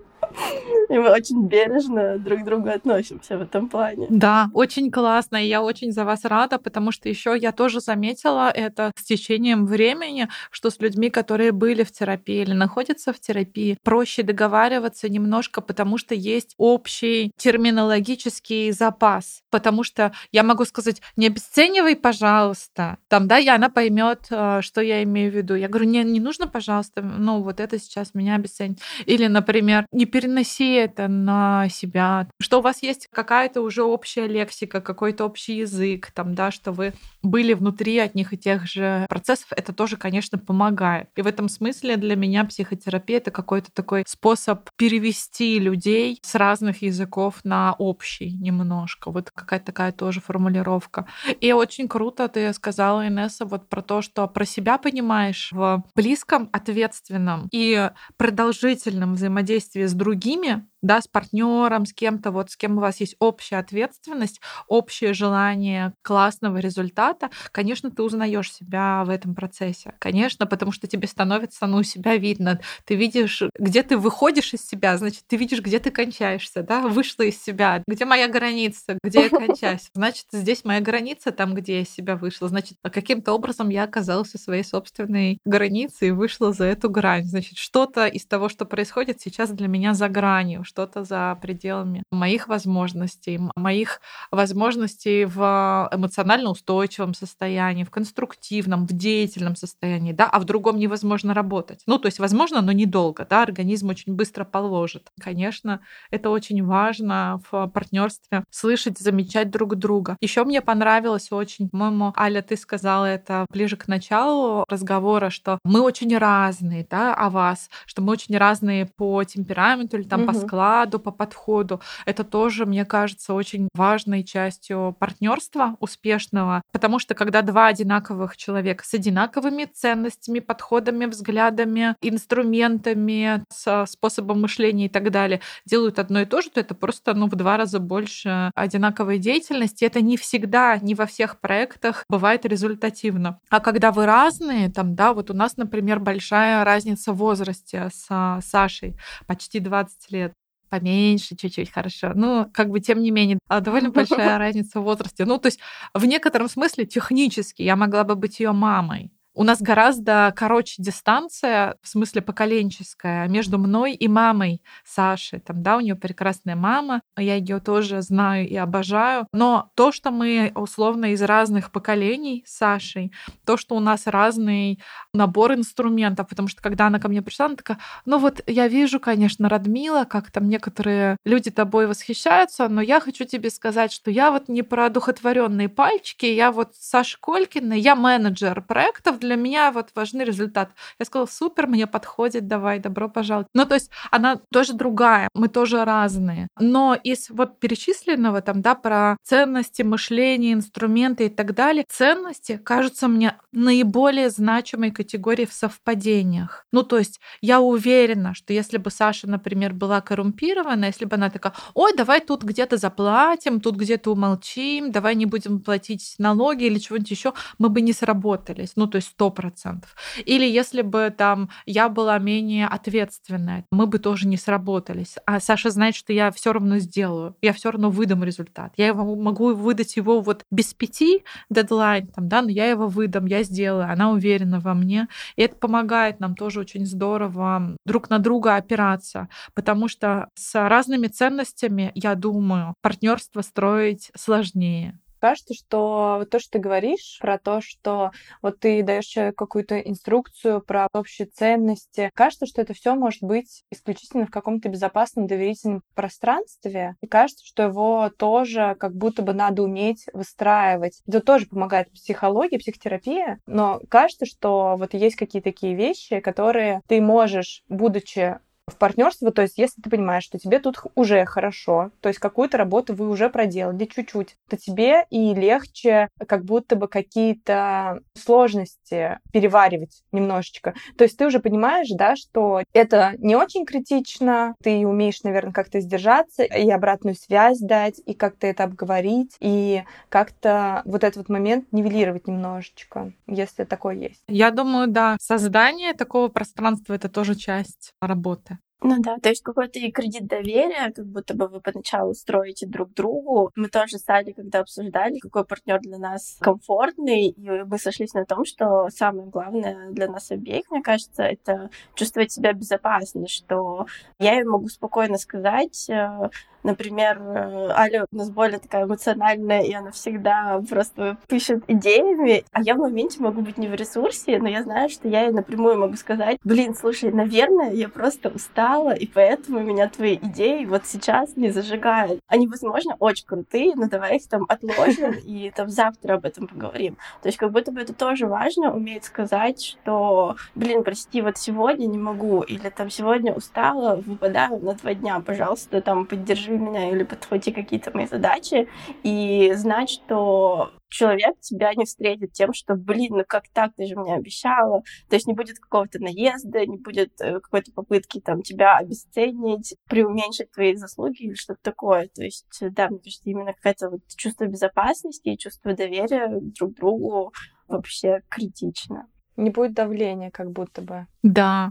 [0.89, 4.07] И мы очень бережно друг к другу относимся в этом плане.
[4.11, 8.51] Да, очень классно, и я очень за вас рада, потому что еще я тоже заметила
[8.51, 13.79] это с течением времени, что с людьми, которые были в терапии или находятся в терапии,
[13.85, 19.43] проще договариваться немножко, потому что есть общий терминологический запас.
[19.51, 22.99] Потому что я могу сказать, не обесценивай, пожалуйста.
[23.09, 25.55] Там, да, и она поймет, э, что я имею в виду.
[25.55, 28.81] Я говорю, не, не нужно, пожалуйста, ну вот это сейчас меня обесценит.
[29.07, 34.83] Или, например, не переноси это на себя, что у вас есть какая-то уже общая лексика,
[34.83, 39.73] какой-то общий язык, там, да, что вы были внутри одних и тех же процессов, это
[39.73, 41.09] тоже, конечно, помогает.
[41.17, 46.83] И в этом смысле для меня психотерапия это какой-то такой способ перевести людей с разных
[46.83, 49.11] языков на общий немножко.
[49.11, 51.07] Вот какая-то такая тоже формулировка.
[51.41, 56.51] И очень круто ты сказала, Инесса, вот про то, что про себя понимаешь в близком,
[56.53, 62.79] ответственном и продолжительном взаимодействии с другими, другими, да, с партнером, с кем-то, вот с кем
[62.79, 69.35] у вас есть общая ответственность, общее желание классного результата, конечно, ты узнаешь себя в этом
[69.35, 69.95] процессе.
[69.99, 72.61] Конечно, потому что тебе становится, ну, себя видно.
[72.85, 77.25] Ты видишь, где ты выходишь из себя, значит, ты видишь, где ты кончаешься, да, вышла
[77.25, 79.91] из себя, где моя граница, где я кончаюсь.
[79.95, 82.49] Значит, здесь моя граница, там, где я из себя вышла.
[82.49, 87.25] Значит, каким-то образом я оказалась в своей собственной границе и вышла за эту грань.
[87.25, 92.47] Значит, что-то из того, что происходит сейчас для меня за гранью, что-то за пределами моих
[92.47, 100.45] возможностей, моих возможностей в эмоционально устойчивом состоянии, в конструктивном, в деятельном состоянии, да, а в
[100.45, 101.83] другом невозможно работать.
[101.87, 105.09] Ну, то есть возможно, но недолго, да, организм очень быстро положит.
[105.21, 105.81] Конечно,
[106.13, 110.17] это очень важно в партнерстве слышать, замечать друг друга.
[110.21, 115.81] Еще мне понравилось очень, по-моему, Аля, ты сказала это ближе к началу разговора, что мы
[115.81, 120.33] очень разные, да, о вас, что мы очень разные по темпераменту или там угу.
[120.33, 121.81] по складу складу, по подходу.
[122.05, 128.85] Это тоже, мне кажется, очень важной частью партнерства успешного, потому что когда два одинаковых человека
[128.85, 136.27] с одинаковыми ценностями, подходами, взглядами, инструментами, с способом мышления и так далее делают одно и
[136.27, 139.85] то же, то это просто ну, в два раза больше одинаковой деятельности.
[139.85, 143.39] Это не всегда, не во всех проектах бывает результативно.
[143.49, 148.41] А когда вы разные, там, да, вот у нас, например, большая разница в возрасте с
[148.43, 148.97] Сашей,
[149.27, 150.33] почти 20 лет
[150.71, 152.13] поменьше чуть-чуть, хорошо.
[152.15, 155.25] Ну, как бы, тем не менее, а, довольно большая разница в возрасте.
[155.25, 155.61] Ну, то есть
[155.93, 159.13] в некотором смысле технически я могла бы быть ее мамой.
[159.33, 165.39] У нас гораздо короче дистанция, в смысле поколенческая, между мной и мамой Саши.
[165.39, 169.29] Там, да, у нее прекрасная мама, я ее тоже знаю и обожаю.
[169.33, 173.13] Но то, что мы условно из разных поколений с Сашей,
[173.47, 174.81] то, что у нас разный
[175.15, 178.99] набор инструментов, потому что когда она ко мне пришла, она такая, ну вот я вижу,
[178.99, 184.33] конечно, Радмила, как там некоторые люди тобой восхищаются, но я хочу тебе сказать, что я
[184.33, 189.91] вот не про духотворенные пальчики, я вот Саша Колькина, я менеджер проектов для меня вот
[189.95, 190.71] важны результат.
[190.99, 193.49] Я сказала, супер, мне подходит, давай, добро пожаловать.
[193.55, 196.49] Ну, то есть она тоже другая, мы тоже разные.
[196.59, 203.09] Но из вот перечисленного там, да, про ценности, мышление, инструменты и так далее, ценности кажутся
[203.09, 206.65] мне наиболее значимой категорией в совпадениях.
[206.73, 211.31] Ну, то есть я уверена, что если бы Саша, например, была коррумпирована, если бы она
[211.31, 216.79] такая, ой, давай тут где-то заплатим, тут где-то умолчим, давай не будем платить налоги или
[216.79, 218.73] чего-нибудь еще, мы бы не сработались.
[218.77, 219.95] Ну, то есть сто процентов.
[220.25, 225.17] Или если бы там я была менее ответственная, мы бы тоже не сработались.
[225.27, 228.73] А Саша знает, что я все равно сделаю, я все равно выдам результат.
[228.77, 233.27] Я его, могу выдать его вот без пяти дедлайн, там, да, но я его выдам,
[233.27, 233.91] я сделаю.
[233.91, 235.09] Она уверена во мне.
[235.37, 241.09] И это помогает нам тоже очень здорово друг на друга опираться, потому что с разными
[241.09, 248.11] ценностями, я думаю, партнерство строить сложнее кажется, что то, что ты говоришь про то, что
[248.43, 253.65] вот ты даешь человеку какую-то инструкцию про общие ценности, кажется, что это все может быть
[253.71, 256.97] исключительно в каком-то безопасном доверительном пространстве.
[257.03, 261.03] И кажется, что его тоже как будто бы надо уметь выстраивать.
[261.07, 267.01] Это тоже помогает психология, психотерапия, но кажется, что вот есть какие-то такие вещи, которые ты
[267.01, 268.39] можешь, будучи
[268.71, 272.57] в партнерство, то есть если ты понимаешь, что тебе тут уже хорошо, то есть какую-то
[272.57, 280.03] работу вы уже проделали чуть-чуть, то тебе и легче как будто бы какие-то сложности переваривать
[280.13, 280.75] немножечко.
[280.97, 285.81] То есть ты уже понимаешь, да, что это не очень критично, ты умеешь, наверное, как-то
[285.81, 291.67] сдержаться и обратную связь дать, и как-то это обговорить, и как-то вот этот вот момент
[291.73, 294.23] нивелировать немножечко, если такое есть.
[294.29, 298.59] Я думаю, да, создание такого пространства— это тоже часть работы.
[298.83, 302.95] Ну да, то есть какой-то и кредит доверия, как будто бы вы поначалу строите друг
[302.95, 303.51] другу.
[303.55, 308.25] Мы тоже с Али, когда обсуждали, какой партнер для нас комфортный, и мы сошлись на
[308.25, 313.87] том, что самое главное для нас обеих, мне кажется, это чувствовать себя безопасно, что
[314.19, 316.31] я ей могу спокойно сказать, э,
[316.63, 322.63] Например, э, Аля у нас более такая эмоциональная, и она всегда просто пишет идеями, а
[322.63, 325.79] я в моменте могу быть не в ресурсе, но я знаю, что я ей напрямую
[325.79, 330.87] могу сказать, блин, слушай, наверное, я просто устала, устала, и поэтому меня твои идеи вот
[330.87, 332.21] сейчас не зажигают.
[332.29, 336.97] Они, возможно, очень крутые, но давай их там отложим и там завтра об этом поговорим.
[337.23, 341.87] То есть как будто бы это тоже важно, уметь сказать, что, блин, прости, вот сегодня
[341.87, 347.03] не могу, или там сегодня устала, выпадаю на два дня, пожалуйста, там поддержи меня или
[347.03, 348.69] подхвати какие-то мои задачи,
[349.03, 353.97] и знать, что человек тебя не встретит тем, что, блин, ну как так, ты же
[353.97, 354.83] мне обещала.
[355.09, 360.51] То есть не будет какого-то наезда, не будет э, какой-то попытки там тебя обесценить, преуменьшить
[360.51, 362.09] твои заслуги или что-то такое.
[362.15, 367.33] То есть, да, мне кажется, именно какое-то вот чувство безопасности и чувство доверия друг другу
[367.69, 369.07] вообще критично.
[369.37, 371.07] Не будет давления, как будто бы.
[371.23, 371.71] Да,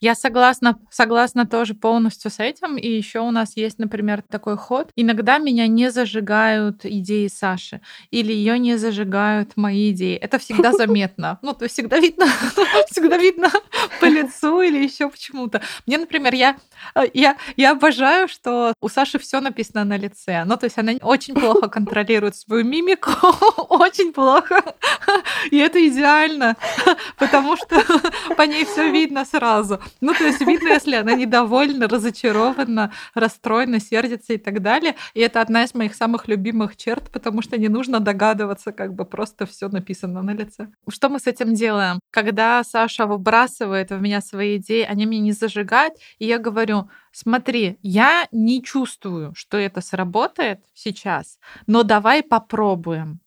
[0.00, 2.76] я согласна, согласна тоже полностью с этим.
[2.76, 4.90] И еще у нас есть, например, такой ход.
[4.94, 7.80] Иногда меня не зажигают идеи Саши,
[8.10, 10.16] или ее не зажигают мои идеи.
[10.16, 11.38] Это всегда заметно.
[11.42, 12.26] Ну, то есть всегда видно,
[12.90, 13.50] всегда видно
[14.00, 15.62] по лицу или еще почему-то.
[15.86, 16.56] Мне, например, я,
[16.94, 20.44] э, я, я обожаю, что у Саши все написано на лице.
[20.44, 23.10] Ну, то есть она очень плохо контролирует свою мимику,
[23.68, 24.62] очень плохо.
[25.50, 26.56] И это идеально,
[27.16, 27.82] потому что
[28.36, 29.80] по ней все видно сразу.
[30.00, 34.94] Ну, то есть видно, если она недовольна, разочарована, расстроена, сердится и так далее.
[35.14, 39.04] И это одна из моих самых любимых черт, потому что не нужно догадываться, как бы
[39.04, 40.68] просто все написано на лице.
[40.88, 42.00] Что мы с этим делаем?
[42.10, 47.78] Когда Саша выбрасывает в меня свои идеи, они меня не зажигают, и я говорю, смотри,
[47.82, 53.20] я не чувствую, что это сработает сейчас, но давай попробуем.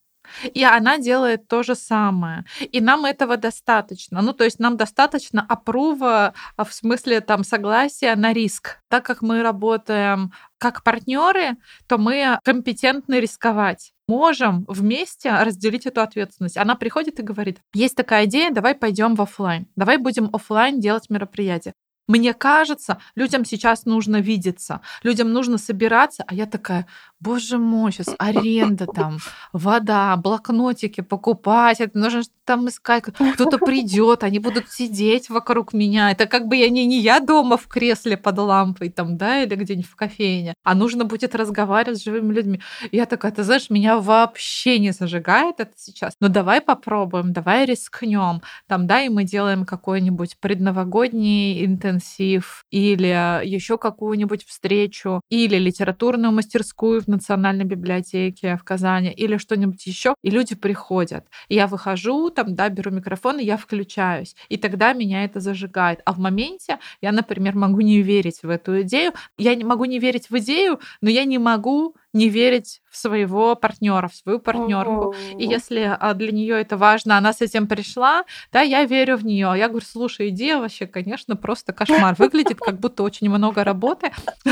[0.43, 2.45] И она делает то же самое.
[2.59, 4.21] И нам этого достаточно.
[4.21, 8.79] Ну, то есть нам достаточно опрува а, в смысле там согласия на риск.
[8.89, 16.57] Так как мы работаем как партнеры, то мы компетентны рисковать можем вместе разделить эту ответственность.
[16.57, 21.09] Она приходит и говорит, есть такая идея, давай пойдем в офлайн, давай будем офлайн делать
[21.09, 21.73] мероприятие.
[22.11, 26.85] Мне кажется, людям сейчас нужно видеться, людям нужно собираться, а я такая,
[27.21, 29.19] боже мой, сейчас аренда там,
[29.53, 36.11] вода, блокнотики покупать, это нужно там искать, кто-то придет, они будут сидеть вокруг меня.
[36.11, 39.55] Это как бы я не, не я дома в кресле под лампой там, да, или
[39.55, 42.59] где-нибудь в кофейне, а нужно будет разговаривать с живыми людьми.
[42.91, 46.13] Я такая, ты знаешь, меня вообще не зажигает это сейчас.
[46.19, 48.41] Ну давай попробуем, давай рискнем.
[48.67, 57.01] Там, да, и мы делаем какой-нибудь предновогодний интенсив или еще какую-нибудь встречу, или литературную мастерскую
[57.01, 61.25] в Национальной библиотеке в Казани или что-нибудь еще, и люди приходят.
[61.47, 64.35] И я выхожу, там, да, беру микрофон, и я включаюсь.
[64.49, 66.01] И тогда меня это зажигает.
[66.05, 69.13] А в моменте я, например, могу не верить в эту идею.
[69.37, 73.55] Я не могу не верить в идею, но я не могу не верить в своего
[73.55, 75.15] партнера, в свою партнерку.
[75.37, 79.25] И если а, для нее это важно, она с этим пришла, да, я верю в
[79.25, 79.53] нее.
[79.55, 82.15] Я говорю, слушай, идея вообще, конечно, просто кошмар.
[82.17, 84.11] Выглядит как будто очень много работы.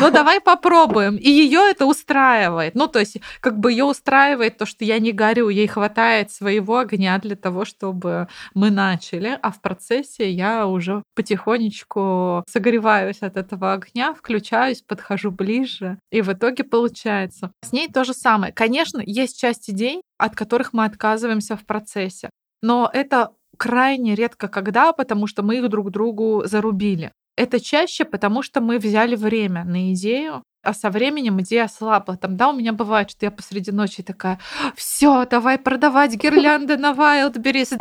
[0.00, 1.16] Но давай попробуем.
[1.16, 2.74] И ее это устраивает.
[2.74, 6.78] Ну, то есть, как бы ее устраивает то, что я не горю, ей хватает своего
[6.78, 13.72] огня для того, чтобы мы начали, а в процессе я уже потихонечку согреваюсь от этого
[13.74, 17.52] огня, включаюсь, подхожу ближе, и в итоге получается.
[17.62, 18.52] С ней то же самое.
[18.52, 22.30] Конечно, есть часть идей, от которых мы отказываемся в процессе,
[22.62, 27.12] но это крайне редко когда, потому что мы их друг другу зарубили.
[27.36, 32.16] Это чаще, потому что мы взяли время на идею, а со временем идея слабла.
[32.16, 34.38] Там, да, у меня бывает, что я посреди ночи такая,
[34.76, 37.78] все, давай продавать гирлянды на Wildberries.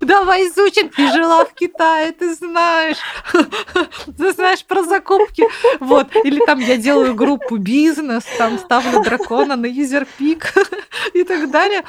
[0.00, 0.90] Давай изучим.
[0.90, 2.98] Ты жила в Китае, ты знаешь.
[4.18, 5.44] Ты знаешь про закупки.
[5.80, 6.14] Вот.
[6.22, 10.52] Или там я делаю группу бизнес, там ставлю дракона на юзерпик
[11.14, 11.82] и так далее.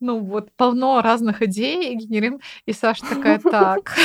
[0.00, 2.40] Ну вот, полно разных идей генерим.
[2.64, 3.94] И Саша такая, так,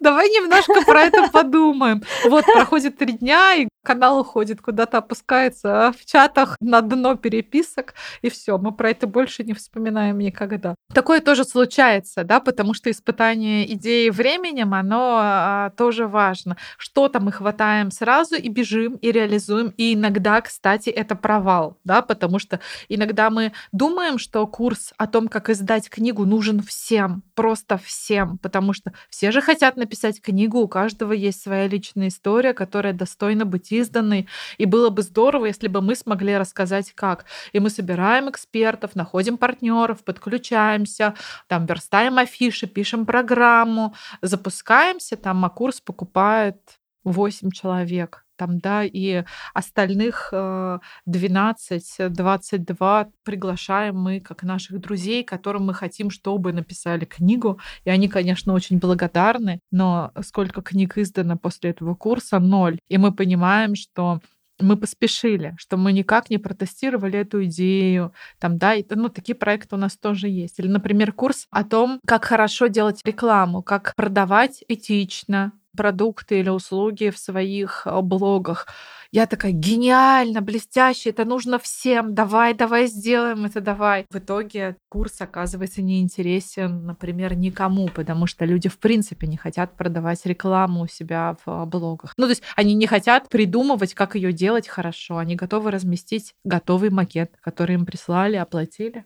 [0.00, 2.02] давай немножко про это подумаем.
[2.24, 8.30] Вот, проходит три дня, и канал уходит, куда-то опускается в чатах на дно переписок, и
[8.30, 10.74] все, мы про это больше не вспоминаем никогда.
[10.92, 16.56] Такое тоже случается, да, потому что испытание идеи временем, оно а, тоже важно.
[16.78, 22.38] Что-то мы хватаем сразу и бежим, и реализуем, и иногда, кстати, это провал, да, потому
[22.38, 28.38] что иногда мы думаем, что курс о том, как издать книгу, нужен всем, просто всем,
[28.38, 33.44] потому что все же хотят написать книгу, у каждого есть своя личная история, которая достойна
[33.44, 34.28] быть изданной.
[34.58, 37.24] И было бы здорово, если бы мы смогли рассказать, как.
[37.52, 41.14] И мы собираем экспертов, находим партнеров, подключаемся,
[41.48, 46.58] там верстаем афиши, пишем программу, запускаемся, там, а курс покупает
[47.04, 48.23] 8 человек.
[48.36, 56.52] Там, да, и остальных 12-22 э, приглашаем мы как наших друзей, которым мы хотим, чтобы
[56.52, 57.60] написали книгу.
[57.84, 62.38] И они, конечно, очень благодарны, но сколько книг издано после этого курса?
[62.38, 62.78] Ноль.
[62.88, 64.20] И мы понимаем, что
[64.60, 69.74] мы поспешили, что мы никак не протестировали эту идею, там, да, и, ну, такие проекты
[69.74, 70.58] у нас тоже есть.
[70.58, 77.10] Или, например, курс о том, как хорошо делать рекламу, как продавать этично, продукты или услуги
[77.10, 78.66] в своих э, блогах.
[79.12, 84.06] Я такая, гениально, блестяще, это нужно всем, давай, давай сделаем это, давай.
[84.10, 90.26] В итоге курс оказывается неинтересен, например, никому, потому что люди в принципе не хотят продавать
[90.26, 92.14] рекламу у себя в э, блогах.
[92.16, 96.90] Ну, то есть они не хотят придумывать, как ее делать хорошо, они готовы разместить готовый
[96.90, 99.04] макет, который им прислали, оплатили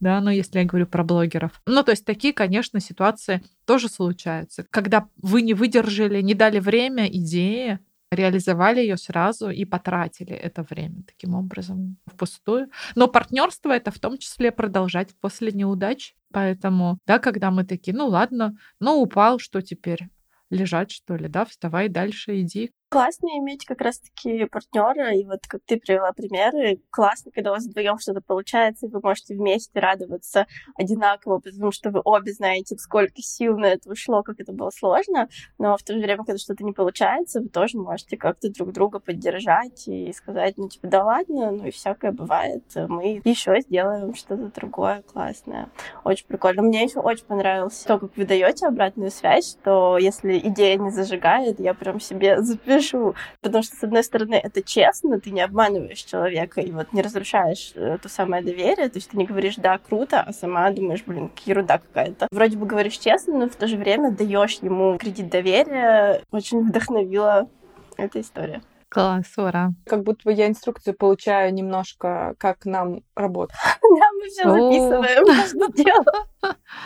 [0.00, 1.60] да, но если я говорю про блогеров.
[1.66, 7.06] Ну, то есть такие, конечно, ситуации тоже случаются, когда вы не выдержали, не дали время
[7.06, 7.80] идее,
[8.10, 12.70] реализовали ее сразу и потратили это время таким образом впустую.
[12.94, 16.14] Но партнерство это в том числе продолжать после неудач.
[16.32, 20.08] Поэтому, да, когда мы такие, ну ладно, ну упал, что теперь?
[20.50, 22.70] Лежать, что ли, да, вставай дальше, иди.
[22.88, 27.66] Классно иметь как раз-таки партнера, и вот как ты привела примеры, классно, когда у вас
[27.66, 33.20] вдвоем что-то получается, и вы можете вместе радоваться одинаково, потому что вы обе знаете, сколько
[33.20, 35.28] сил на это ушло, как это было сложно,
[35.58, 39.00] но в то же время, когда что-то не получается, вы тоже можете как-то друг друга
[39.00, 44.52] поддержать и сказать, ну, типа, да ладно, ну и всякое бывает, мы еще сделаем что-то
[44.54, 45.70] другое классное.
[46.04, 46.62] Очень прикольно.
[46.62, 51.58] Мне еще очень понравилось то, как вы даете обратную связь, что если идея не зажигает,
[51.58, 53.14] я прям себе запишу пишу.
[53.40, 57.72] Потому что, с одной стороны, это честно, ты не обманываешь человека и вот не разрушаешь
[57.74, 58.88] э, то самое доверие.
[58.88, 62.28] То есть ты не говоришь «да, круто», а сама думаешь «блин, ерунда какая-то».
[62.30, 66.22] Вроде бы говоришь честно, но в то же время даешь ему кредит доверия.
[66.30, 67.48] Очень вдохновила
[67.96, 68.62] эта история.
[68.88, 69.72] Класс, ура.
[69.84, 73.56] Как будто бы я инструкцию получаю немножко, как нам работать.
[73.82, 76.26] Да, мы все записываем, что дело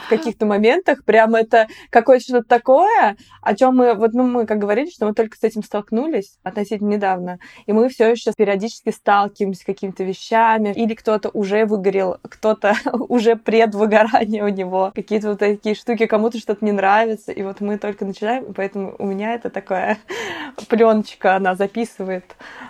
[0.07, 1.05] в каких-то моментах.
[1.05, 5.15] Прям это какое-то что-то такое, о чем мы, вот ну, мы как говорили, что мы
[5.15, 10.73] только с этим столкнулись относительно недавно, и мы все еще периодически сталкиваемся с какими-то вещами,
[10.75, 12.75] или кто-то уже выгорел, кто-то
[13.09, 17.79] уже предвыгорание у него, какие-то вот такие штуки, кому-то что-то не нравится, и вот мы
[17.79, 19.99] только начинаем, поэтому у меня это такая
[20.69, 22.25] пленочка, она записывает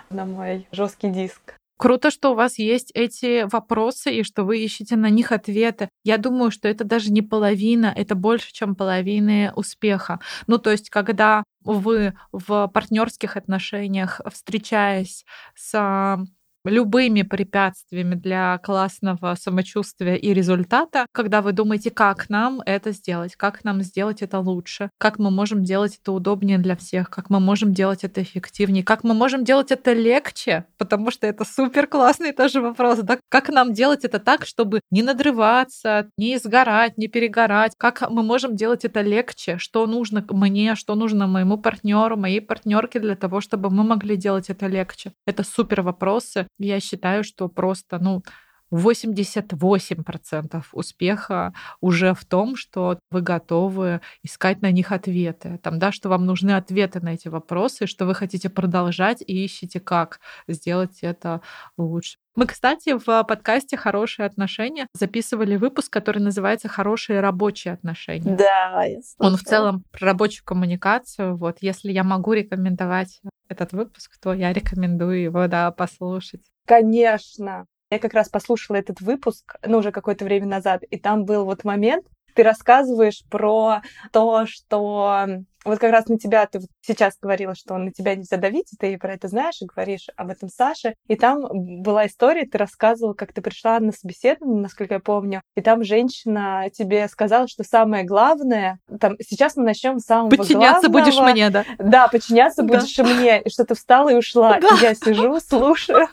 [0.09, 1.60] на мой жесткий диск.
[1.81, 5.89] Круто, что у вас есть эти вопросы и что вы ищете на них ответы.
[6.03, 10.19] Я думаю, что это даже не половина, это больше, чем половины успеха.
[10.45, 15.25] Ну, то есть, когда вы в партнерских отношениях, встречаясь
[15.55, 16.19] с
[16.65, 23.63] любыми препятствиями для классного самочувствия и результата, когда вы думаете, как нам это сделать, как
[23.63, 27.73] нам сделать это лучше, как мы можем делать это удобнее для всех, как мы можем
[27.73, 32.61] делать это эффективнее, как мы можем делать это легче, потому что это супер классный тоже
[32.61, 33.17] вопрос, да?
[33.29, 38.55] как нам делать это так, чтобы не надрываться, не изгорать, не перегорать, как мы можем
[38.55, 43.69] делать это легче, что нужно мне, что нужно моему партнеру, моей партнерке для того, чтобы
[43.69, 45.13] мы могли делать это легче.
[45.25, 48.23] Это супер вопросы, я считаю, что просто, ну,
[48.71, 55.59] 88% успеха уже в том, что вы готовы искать на них ответы.
[55.61, 59.79] Там, да, что вам нужны ответы на эти вопросы, что вы хотите продолжать и ищете,
[59.79, 61.41] как сделать это
[61.77, 62.17] лучше.
[62.33, 68.37] Мы, кстати, в подкасте «Хорошие отношения» записывали выпуск, который называется «Хорошие рабочие отношения».
[68.37, 71.35] Да, я Он в целом про рабочую коммуникацию.
[71.35, 73.19] Вот, если я могу рекомендовать
[73.51, 76.41] этот выпуск, то я рекомендую его, да, послушать.
[76.65, 77.65] Конечно.
[77.89, 81.63] Я как раз послушала этот выпуск, ну, уже какое-то время назад, и там был вот
[81.65, 83.81] момент, ты рассказываешь про
[84.13, 85.27] то, что
[85.63, 88.97] вот как раз на тебя ты сейчас говорила, что на тебя нельзя давить, и ты
[88.97, 90.95] про это знаешь и говоришь об этом Саше.
[91.07, 91.47] И там
[91.81, 96.65] была история, ты рассказывала, как ты пришла на собеседование, насколько я помню, и там женщина
[96.73, 101.05] тебе сказала, что самое главное, там сейчас мы начнем с самого Подчиняться главного.
[101.05, 101.65] будешь мне, да?
[101.77, 102.73] Да, подчиняться да.
[102.73, 103.41] будешь мне.
[103.41, 104.59] И что ты встала и ушла.
[104.59, 104.75] Да.
[104.75, 106.07] И я сижу, слушаю.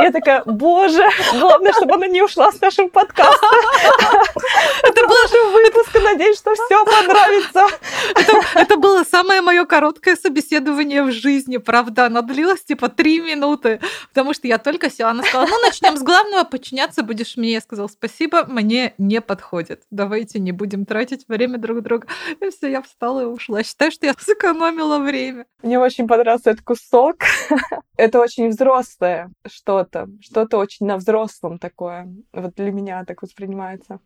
[0.00, 3.46] Я такая, боже, главное, чтобы она не ушла с нашего подкаста.
[4.82, 6.00] Это было выпуска.
[6.00, 7.66] Надеюсь, что все понравится.
[8.54, 12.06] Это было самое мое короткое собеседование в жизни, правда.
[12.06, 15.10] Оно длилось типа три минуты, потому что я только села.
[15.10, 17.52] Она сказала, ну, начнем с главного, подчиняться будешь мне.
[17.52, 19.82] Я сказала, спасибо, мне не подходит.
[19.90, 22.06] Давайте не будем тратить время друг друга.
[22.40, 23.62] И все, я встала и ушла.
[23.62, 25.46] Считаю, что я сэкономила время.
[25.62, 27.16] Мне очень понравился этот кусок.
[27.96, 32.12] Это очень взрослое что-то, что-то очень на взрослом такое.
[32.32, 34.00] Вот для меня так воспринимается.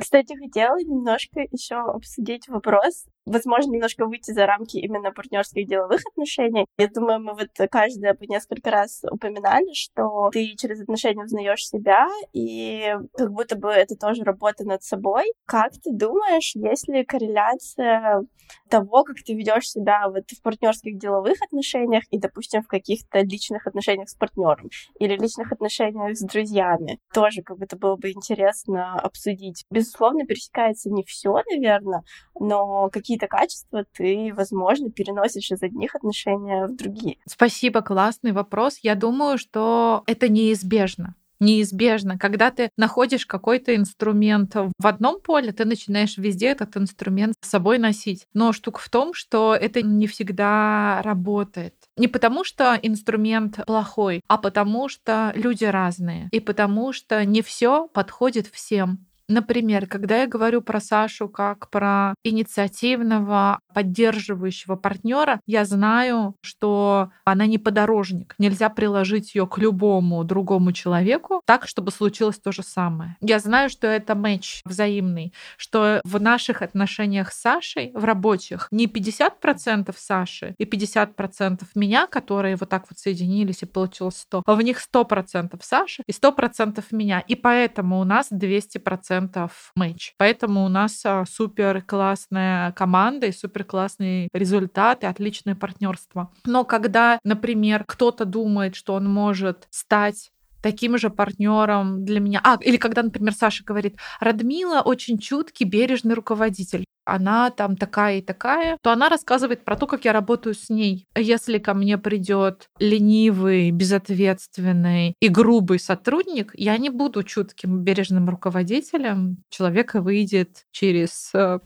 [0.00, 6.66] Кстати, хотела немножко еще обсудить вопрос, возможно, немножко выйти за рамки именно партнерских деловых отношений.
[6.78, 12.06] Я думаю, мы вот каждая по несколько раз упоминали, что ты через отношения узнаешь себя,
[12.32, 15.32] и как будто бы это тоже работа над собой.
[15.46, 18.22] Как ты думаешь, есть ли корреляция
[18.68, 23.66] того, как ты ведешь себя вот в партнерских деловых отношениях и, допустим, в каких-то личных
[23.66, 24.68] отношениях с партнером
[24.98, 26.98] или личных отношениях с друзьями?
[27.12, 29.64] Тоже как будто было бы интересно обсудить.
[29.70, 32.02] Безусловно, пересекается не все, наверное,
[32.38, 37.18] но какие какие-то качества ты, возможно, переносишь из одних отношений в другие.
[37.26, 38.78] Спасибо, классный вопрос.
[38.82, 42.16] Я думаю, что это неизбежно неизбежно.
[42.16, 47.78] Когда ты находишь какой-то инструмент в одном поле, ты начинаешь везде этот инструмент с собой
[47.78, 48.24] носить.
[48.32, 51.74] Но штука в том, что это не всегда работает.
[51.98, 56.28] Не потому, что инструмент плохой, а потому, что люди разные.
[56.30, 59.04] И потому, что не все подходит всем.
[59.28, 67.46] Например, когда я говорю про Сашу как про инициативного, поддерживающего партнера, я знаю, что она
[67.46, 68.34] не подорожник.
[68.38, 73.16] Нельзя приложить ее к любому другому человеку так, чтобы случилось то же самое.
[73.20, 78.86] Я знаю, что это матч взаимный, что в наших отношениях с Сашей, в рабочих, не
[78.86, 84.62] 50% Саши и 50% меня, которые вот так вот соединились и получилось 100, а в
[84.62, 87.20] них 100% Саши и 100% меня.
[87.20, 90.14] И поэтому у нас 200% 100% матч.
[90.18, 96.30] Поэтому у нас а, супер классная команда и супер классный результат и отличное партнерство.
[96.44, 100.30] Но когда, например, кто-то думает, что он может стать
[100.64, 102.40] таким же партнером для меня.
[102.42, 108.22] А, или когда, например, Саша говорит, Радмила очень чуткий, бережный руководитель она там такая и
[108.22, 111.06] такая, то она рассказывает про то, как я работаю с ней.
[111.14, 119.42] Если ко мне придет ленивый, безответственный и грубый сотрудник, я не буду чутким, бережным руководителем.
[119.50, 121.58] Человек выйдет через э,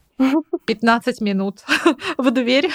[0.66, 1.64] 15 минут
[2.18, 2.70] в дверь,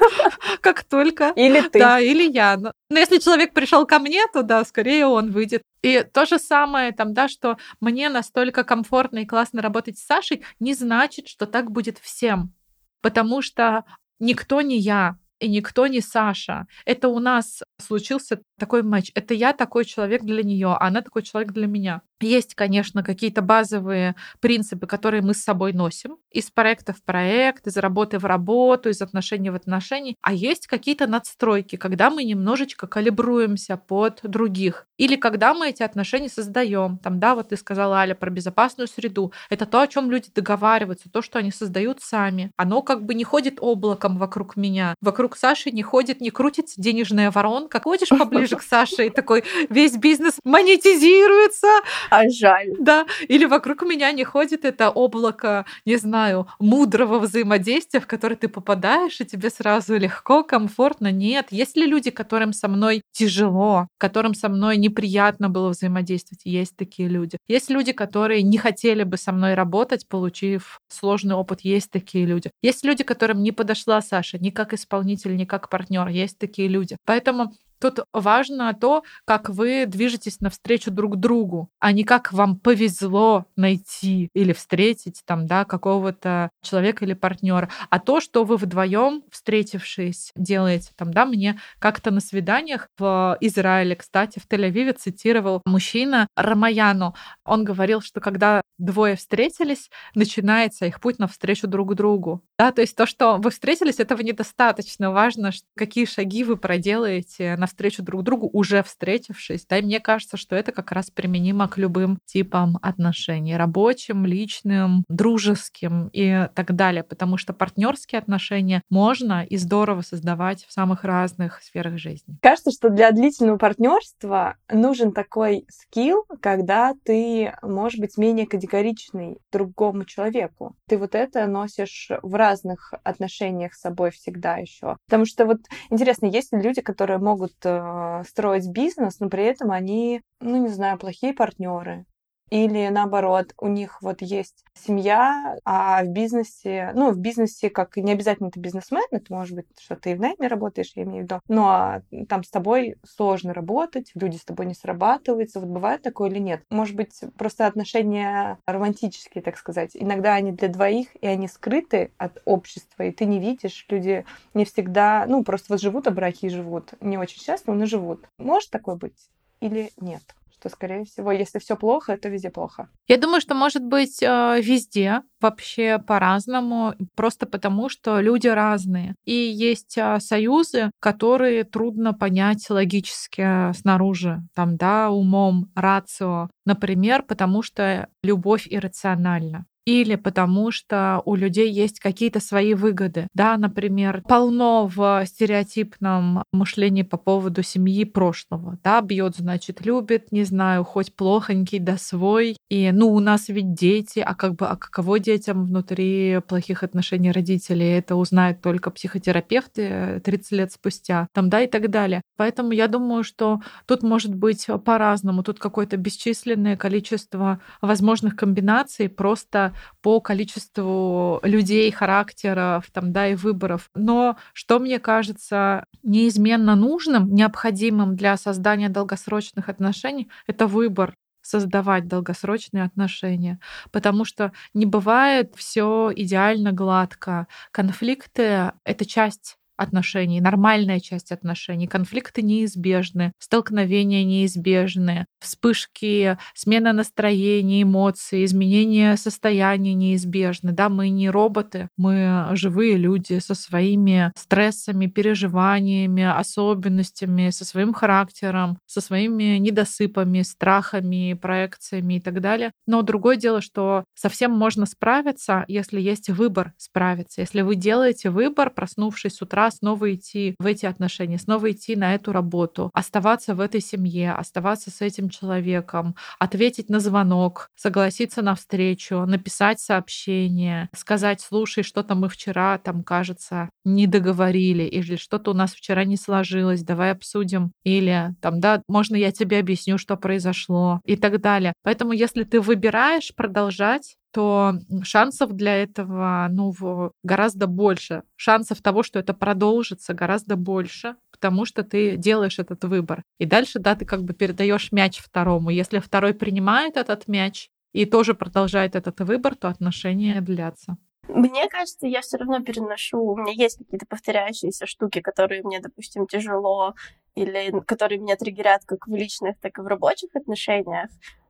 [0.60, 1.32] как только.
[1.36, 1.78] Или ты.
[1.78, 2.56] Да, или я.
[2.56, 5.62] Но если человек пришел ко мне, то да, скорее он выйдет.
[5.82, 10.44] И то же самое там, да, что мне настолько комфортно и классно работать с Сашей,
[10.60, 12.54] не значит, что так будет всем.
[13.02, 13.84] Потому что
[14.18, 16.66] никто не я, и никто не Саша.
[16.84, 19.10] Это у нас случился такой матч.
[19.14, 22.02] Это я такой человек для нее, а она такой человек для меня.
[22.20, 27.76] Есть, конечно, какие-то базовые принципы, которые мы с собой носим из проекта в проект, из
[27.76, 30.14] работы в работу, из отношений в отношения.
[30.22, 34.86] А есть какие-то надстройки, когда мы немножечко калибруемся под других.
[34.96, 36.98] Или когда мы эти отношения создаем.
[36.98, 39.32] Там, да, вот ты сказала, Аля, про безопасную среду.
[39.50, 42.50] Это то, о чем люди договариваются, то, что они создают сами.
[42.56, 44.94] Оно как бы не ходит облаком вокруг меня.
[45.02, 47.80] Вокруг Саши не ходит, не крутится денежная воронка.
[47.80, 51.68] Ходишь поближе к Саше и такой весь бизнес монетизируется,
[52.10, 52.74] а жаль.
[52.78, 58.48] Да, или вокруг меня не ходит это облако, не знаю, мудрого взаимодействия, в которое ты
[58.48, 61.10] попадаешь, и тебе сразу легко, комфортно.
[61.10, 66.42] Нет, есть ли люди, которым со мной тяжело, которым со мной неприятно было взаимодействовать?
[66.44, 67.38] Есть такие люди.
[67.48, 71.60] Есть люди, которые не хотели бы со мной работать, получив сложный опыт.
[71.62, 72.50] Есть такие люди.
[72.62, 76.08] Есть люди, которым не подошла Саша ни как исполнитель, ни как партнер.
[76.08, 76.96] Есть такие люди.
[77.04, 83.46] Поэтому Тут важно то, как вы движетесь навстречу друг другу, а не как вам повезло
[83.56, 90.32] найти или встретить там, да, какого-то человека или партнера, а то, что вы вдвоем, встретившись,
[90.36, 90.90] делаете.
[90.96, 97.14] Там, да, мне как-то на свиданиях в Израиле, кстати, в Тель-Авиве цитировал мужчина Рамаяну.
[97.44, 102.42] Он говорил, что когда двое встретились, начинается их путь навстречу друг другу.
[102.58, 105.10] Да, то есть то, что вы встретились, этого недостаточно.
[105.10, 109.66] Важно, какие шаги вы проделаете навстречу друг другу, уже встретившись.
[109.66, 113.56] Да, и мне кажется, что это как раз применимо к любым типам отношений.
[113.56, 117.02] Рабочим, личным, дружеским и так далее.
[117.02, 122.36] Потому что партнерские отношения можно и здорово создавать в самых разных сферах жизни.
[122.40, 130.04] Кажется, что для длительного партнерства нужен такой скилл, когда ты можешь быть менее категоричный другому
[130.04, 130.76] человеку.
[130.88, 134.96] Ты вот это носишь в разных отношениях с собой всегда еще.
[135.06, 135.58] Потому что вот
[135.90, 140.98] интересно, есть ли люди, которые могут строить бизнес, но при этом они, ну не знаю,
[140.98, 142.06] плохие партнеры,
[142.50, 148.12] или наоборот, у них вот есть семья, а в бизнесе, ну, в бизнесе, как не
[148.12, 151.22] обязательно ты бизнесмен, это может быть, что ты и в найме работаешь, я имею в
[151.24, 156.30] виду, но там с тобой сложно работать, люди с тобой не срабатываются, вот бывает такое
[156.30, 156.62] или нет?
[156.70, 159.90] Может быть, просто отношения романтические, так сказать.
[159.94, 164.24] Иногда они для двоих, и они скрыты от общества, и ты не видишь, люди
[164.54, 166.94] не всегда, ну, просто вот живут, а браки живут.
[167.00, 168.28] Не очень счастливы, но живут.
[168.38, 169.30] Может такое быть
[169.60, 170.22] или нет?
[170.58, 172.88] Что, скорее всего, если все плохо, то везде плохо.
[173.06, 179.14] Я думаю, что может быть э, везде вообще по-разному, просто потому что люди разные.
[179.24, 186.48] И есть э, союзы, которые трудно понять логически снаружи, там, да, умом, рацио.
[186.64, 193.28] Например, потому что любовь иррациональна или потому что у людей есть какие-то свои выгоды.
[193.34, 198.78] Да, например, полно в стереотипном мышлении по поводу семьи прошлого.
[198.82, 202.56] Да, бьет, значит, любит, не знаю, хоть плохонький, да свой.
[202.68, 207.30] И, ну, у нас ведь дети, а как бы, а каково детям внутри плохих отношений
[207.30, 207.96] родителей?
[207.96, 212.22] Это узнают только психотерапевты 30 лет спустя, там, да, и так далее.
[212.36, 215.44] Поэтому я думаю, что тут может быть по-разному.
[215.44, 223.90] Тут какое-то бесчисленное количество возможных комбинаций, просто по количеству людей, характеров, там, да, и выборов.
[223.94, 232.84] Но что мне кажется неизменно нужным, необходимым для создания долгосрочных отношений, это выбор создавать долгосрочные
[232.84, 233.60] отношения,
[233.92, 237.46] потому что не бывает все идеально гладко.
[237.70, 241.86] Конфликты— это часть отношений, нормальная часть отношений.
[241.86, 250.72] Конфликты неизбежны, столкновения неизбежны, вспышки, смена настроения, эмоций, изменение состояния неизбежны.
[250.72, 258.78] Да, мы не роботы, мы живые люди со своими стрессами, переживаниями, особенностями, со своим характером,
[258.86, 262.72] со своими недосыпами, страхами, проекциями и так далее.
[262.86, 267.40] Но другое дело, что совсем можно справиться, если есть выбор справиться.
[267.40, 272.14] Если вы делаете выбор, проснувшись с утра снова идти в эти отношения, снова идти на
[272.14, 278.54] эту работу, оставаться в этой семье, оставаться с этим человеком, ответить на звонок, согласиться на
[278.54, 285.54] встречу, написать сообщение, сказать, слушай, что-то мы вчера, там, кажется, не договорили, или что-то у
[285.54, 291.00] нас вчера не сложилось, давай обсудим, или там, да, можно я тебе объясню, что произошло,
[291.04, 291.72] и так далее.
[291.82, 296.74] Поэтому, если ты выбираешь продолжать то шансов для этого ну,
[297.22, 298.22] гораздо больше.
[298.36, 303.22] Шансов того, что это продолжится, гораздо больше, потому что ты делаешь этот выбор.
[303.38, 305.70] И дальше, да, ты как бы передаешь мяч второму.
[305.70, 310.98] Если второй принимает этот мяч и тоже продолжает этот выбор, то отношения длятся.
[311.28, 313.18] Мне кажется, я все равно переношу.
[313.18, 316.94] У меня есть какие-то повторяющиеся штуки, которые мне, допустим, тяжело
[317.34, 321.08] или которые меня триггерят как в личных, так и в рабочих отношениях.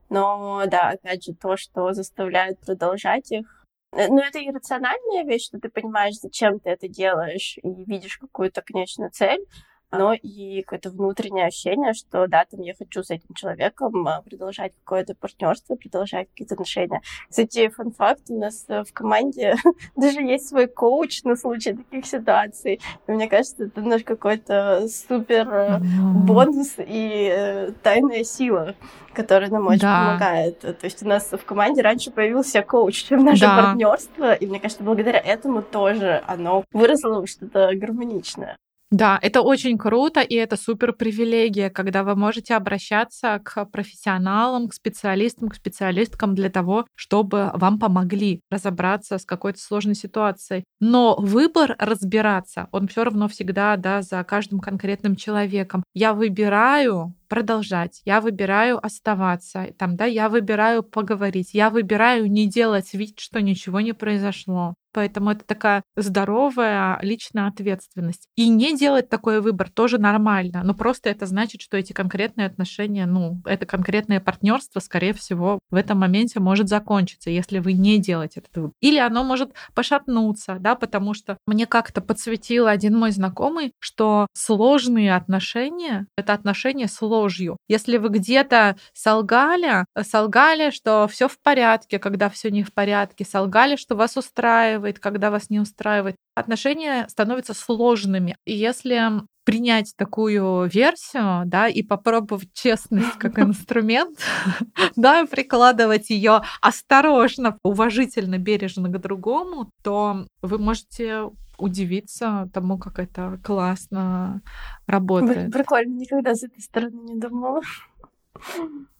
[0.09, 3.67] Но да, опять же, то, что заставляет продолжать их.
[3.93, 8.63] Э, ну, это иррациональная вещь, что ты понимаешь, зачем ты это делаешь, и видишь какую-то
[8.63, 9.45] конечную цель
[9.93, 14.73] но и какое-то внутреннее ощущение, что да, там я хочу с этим человеком а, продолжать
[14.85, 17.03] какое-то партнерство, продолжать какие-то отношения.
[17.29, 19.55] Кстати, фан-факт, у нас э, в команде
[19.97, 22.81] даже есть свой коуч на случай таких ситуаций.
[23.07, 25.79] И мне кажется, это наш какой-то супер э,
[26.27, 28.75] бонус и э, тайная сила
[29.15, 30.05] которая нам очень да.
[30.05, 30.61] помогает.
[30.61, 33.63] То есть у нас в команде раньше появился коуч, чем наше да.
[33.63, 38.59] партнерство, и мне кажется, благодаря этому тоже оно выросло в что-то гармоничное.
[38.93, 44.75] Да, это очень круто, и это супер привилегия, когда вы можете обращаться к профессионалам, к
[44.75, 50.63] специалистам, к специалисткам для того, чтобы вам помогли разобраться с какой-то сложной ситуацией.
[50.79, 55.83] Но выбор разбираться, он все равно всегда да, за каждым конкретным человеком.
[55.93, 62.95] Я выбираю продолжать, я выбираю оставаться, там, да, я выбираю поговорить, я выбираю не делать
[62.95, 64.75] вид, что ничего не произошло.
[64.97, 68.29] Поэтому это такая здоровая личная ответственность.
[68.35, 70.63] И не делать такой выбор тоже нормально.
[70.65, 75.75] Но просто это значит, что эти конкретные отношения, ну, это конкретное партнерство, скорее всего, в
[75.75, 78.73] этом моменте может закончиться, если вы не делаете этот выбор.
[78.81, 85.15] Или оно может пошатнуться, да, потому что мне как-то подсветил один мой знакомый, что сложные
[85.15, 87.59] отношения— это отношения с ложью.
[87.69, 93.77] Если вы где-то солгали, солгали, что все в порядке, когда все не в порядке, солгали,
[93.77, 96.17] что вас устраивает, устраивает, когда вас не устраивает.
[96.35, 98.37] Отношения становятся сложными.
[98.47, 104.19] И если принять такую версию, да, и попробовать честность как инструмент,
[104.97, 112.99] да, и прикладывать ее осторожно, уважительно, бережно к другому, то вы можете удивиться тому, как
[112.99, 114.43] это классно
[114.87, 115.53] работает.
[115.53, 117.61] Прикольно, никогда с этой стороны не думала.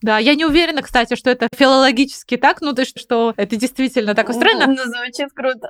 [0.01, 4.13] Да, я не уверена, кстати, что это филологически так, ну, то есть, что это действительно
[4.13, 4.67] так устроено.
[4.67, 5.69] Ну, звучит круто.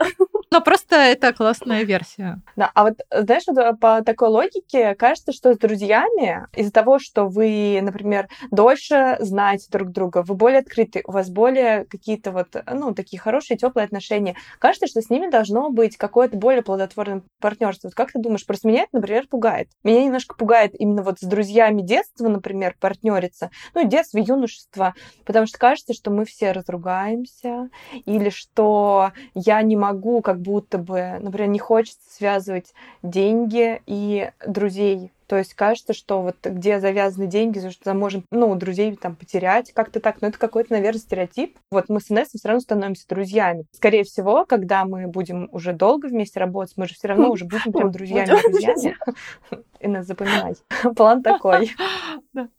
[0.52, 2.42] Но просто это классная версия.
[2.56, 7.28] Да, а вот, знаешь, вот по такой логике кажется, что с друзьями из-за того, что
[7.28, 12.94] вы, например, дольше знаете друг друга, вы более открыты, у вас более какие-то вот, ну,
[12.94, 17.88] такие хорошие, теплые отношения, кажется, что с ними должно быть какое-то более плодотворное партнерство.
[17.88, 19.70] Вот как ты думаешь, просто меня это, например, пугает?
[19.84, 24.94] Меня немножко пугает именно вот с друзьями детства, например, партнериться, ну, детство, юношество,
[25.26, 27.70] потому что кажется, что мы все разругаемся,
[28.06, 35.12] или что я не могу, как будто бы, например, не хочется связывать деньги и друзей
[35.28, 40.00] то есть кажется, что вот где завязаны деньги, что можем, ну, друзей там потерять как-то
[40.00, 40.22] так.
[40.22, 41.58] Но это какой-то, наверное, стереотип.
[41.70, 43.66] Вот мы с Инессой все равно становимся друзьями.
[43.74, 47.72] Скорее всего, когда мы будем уже долго вместе работать, мы же все равно уже будем
[47.74, 48.98] прям друзьями-друзьями.
[49.82, 50.56] Инесса, запоминай.
[50.96, 51.72] План такой.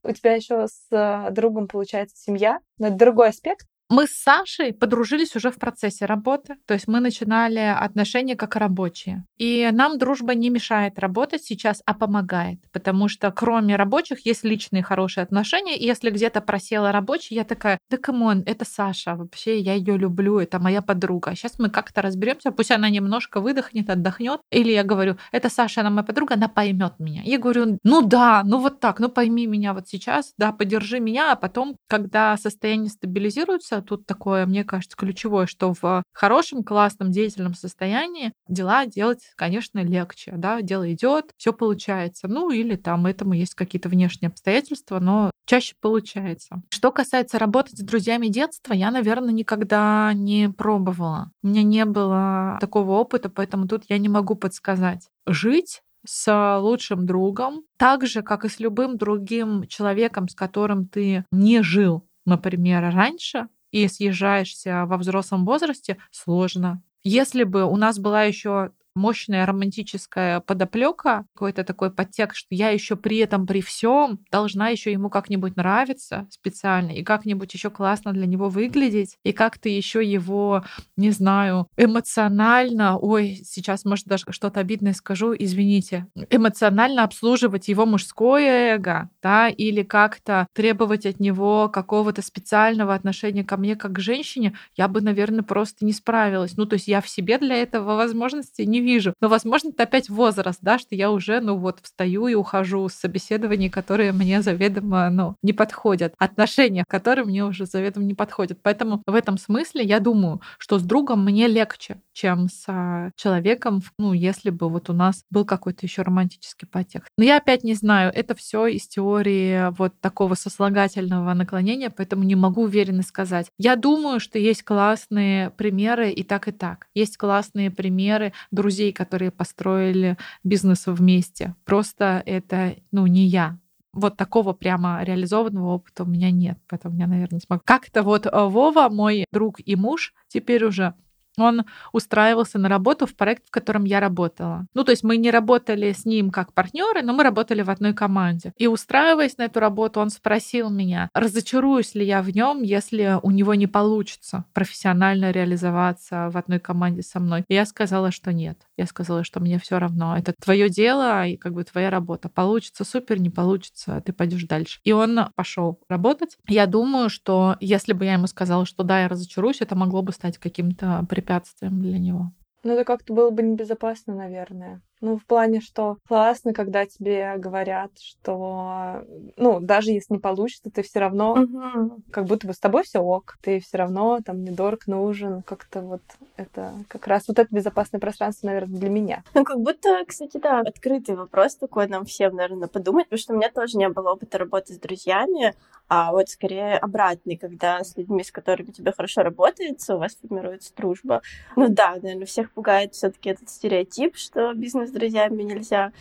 [0.03, 2.59] У тебя еще с другом получается семья.
[2.79, 3.67] Но это другой аспект.
[3.91, 9.25] Мы с Сашей подружились уже в процессе работы, то есть мы начинали отношения как рабочие.
[9.39, 14.83] И нам дружба не мешает работать сейчас, а помогает, потому что кроме рабочих есть личные
[14.83, 19.59] хорошие отношения, и если где-то просела рабочий, я такая, да come on, это Саша, вообще
[19.59, 21.35] я ее люблю, это моя подруга.
[21.35, 24.41] Сейчас мы как-то разберемся, пусть она немножко выдохнет, отдохнет.
[24.51, 27.23] Или я говорю, это Саша, она моя подруга, она поймет меня.
[27.25, 31.33] Я говорю, ну да, ну вот так, ну пойми меня вот сейчас, да, поддержи меня,
[31.33, 37.55] а потом, когда состояние стабилизируется, тут такое, мне кажется, ключевое, что в хорошем, классном, деятельном
[37.55, 42.29] состоянии дела делать, конечно, легче, да, дело идет, все получается.
[42.29, 46.63] Ну, или там этому есть какие-то внешние обстоятельства, но чаще получается.
[46.71, 51.31] Что касается работать с друзьями детства, я, наверное, никогда не пробовала.
[51.43, 55.09] У меня не было такого опыта, поэтому тут я не могу подсказать.
[55.27, 61.25] Жить с лучшим другом, так же, как и с любым другим человеком, с которым ты
[61.31, 66.83] не жил, например, раньше, и съезжаешься во взрослом возрасте, сложно.
[67.05, 72.97] Если бы у нас была еще мощная романтическая подоплека, какой-то такой подтекст, что я еще
[72.97, 78.27] при этом, при всем должна еще ему как-нибудь нравиться специально и как-нибудь еще классно для
[78.27, 80.65] него выглядеть, и как-то еще его,
[80.97, 88.75] не знаю, эмоционально, ой, сейчас, может, даже что-то обидное скажу, извините, эмоционально обслуживать его мужское
[88.75, 94.55] эго, да, или как-то требовать от него какого-то специального отношения ко мне как к женщине,
[94.77, 96.57] я бы, наверное, просто не справилась.
[96.57, 99.15] Ну, то есть я в себе для этого возможности не вижу.
[99.21, 102.95] Но, возможно, это опять возраст, да, что я уже, ну вот, встаю и ухожу с
[102.95, 106.15] собеседований, которые мне заведомо, ну, не подходят.
[106.19, 108.59] Отношения, которые мне уже заведомо не подходят.
[108.63, 114.13] Поэтому в этом смысле я думаю, что с другом мне легче, чем с человеком, ну,
[114.13, 117.09] если бы вот у нас был какой-то еще романтический подтекст.
[117.19, 122.35] Но я опять не знаю, это все из теории вот такого сослагательного наклонения, поэтому не
[122.35, 123.47] могу уверенно сказать.
[123.59, 126.87] Я думаю, что есть классные примеры и так, и так.
[126.95, 131.55] Есть классные примеры друзей друзей, которые построили бизнес вместе.
[131.65, 133.59] Просто это, ну, не я.
[133.93, 137.63] Вот такого прямо реализованного опыта у меня нет, поэтому я, наверное, не смогу.
[137.65, 140.95] Как-то вот э, Вова, мой друг и муж, теперь уже
[141.39, 144.67] он устраивался на работу в проект, в котором я работала.
[144.75, 147.95] Ну, то есть мы не работали с ним как партнеры, но мы работали в одной
[147.95, 148.53] команде.
[148.57, 153.31] И устраиваясь на эту работу, он спросил меня, разочаруюсь ли я в нем, если у
[153.31, 157.45] него не получится профессионально реализоваться в одной команде со мной.
[157.49, 158.59] И я сказала, что нет.
[158.77, 160.17] Я сказала, что мне все равно.
[160.17, 162.29] Это твое дело и как бы твоя работа.
[162.29, 164.81] Получится супер, не получится, ты пойдешь дальше.
[164.85, 166.37] И он пошел работать.
[166.47, 170.13] Я думаю, что если бы я ему сказала, что да, я разочаруюсь, это могло бы
[170.13, 172.33] стать каким-то препятствием препятствием для него.
[172.65, 174.81] Ну, это как-то было бы небезопасно, наверное.
[175.01, 179.05] Ну, в плане, что классно, когда тебе говорят, что,
[179.37, 182.03] ну, даже если не получится, ты все равно, угу.
[182.11, 186.03] как будто бы с тобой все ок, ты все равно там недорог нужен, как-то вот
[186.37, 189.23] это как раз вот это безопасное пространство, наверное, для меня.
[189.35, 193.37] Ну, как будто, кстати, да, открытый вопрос такой нам всем, наверное, подумать, потому что у
[193.37, 195.55] меня тоже не было опыта работы с друзьями,
[195.89, 200.73] а вот скорее обратный, когда с людьми, с которыми тебе хорошо работается, у вас формируется
[200.77, 201.23] дружба.
[201.57, 205.93] Ну да, наверное, всех пугает все-таки этот стереотип, что бизнес с друзьями нельзя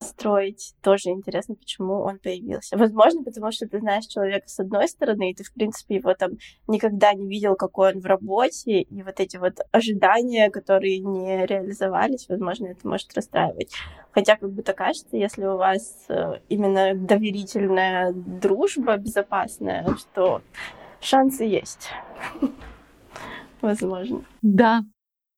[0.00, 0.74] строить.
[0.82, 2.76] Тоже интересно, почему он появился.
[2.76, 6.32] Возможно, потому что ты знаешь человека с одной стороны, и ты, в принципе, его там
[6.66, 12.28] никогда не видел, какой он в работе, и вот эти вот ожидания, которые не реализовались,
[12.28, 13.72] возможно, это может расстраивать.
[14.12, 20.42] Хотя, как будто кажется, если у вас э, именно доверительная дружба безопасная, что
[21.00, 21.88] шансы есть.
[23.62, 24.24] Возможно.
[24.42, 24.82] Да.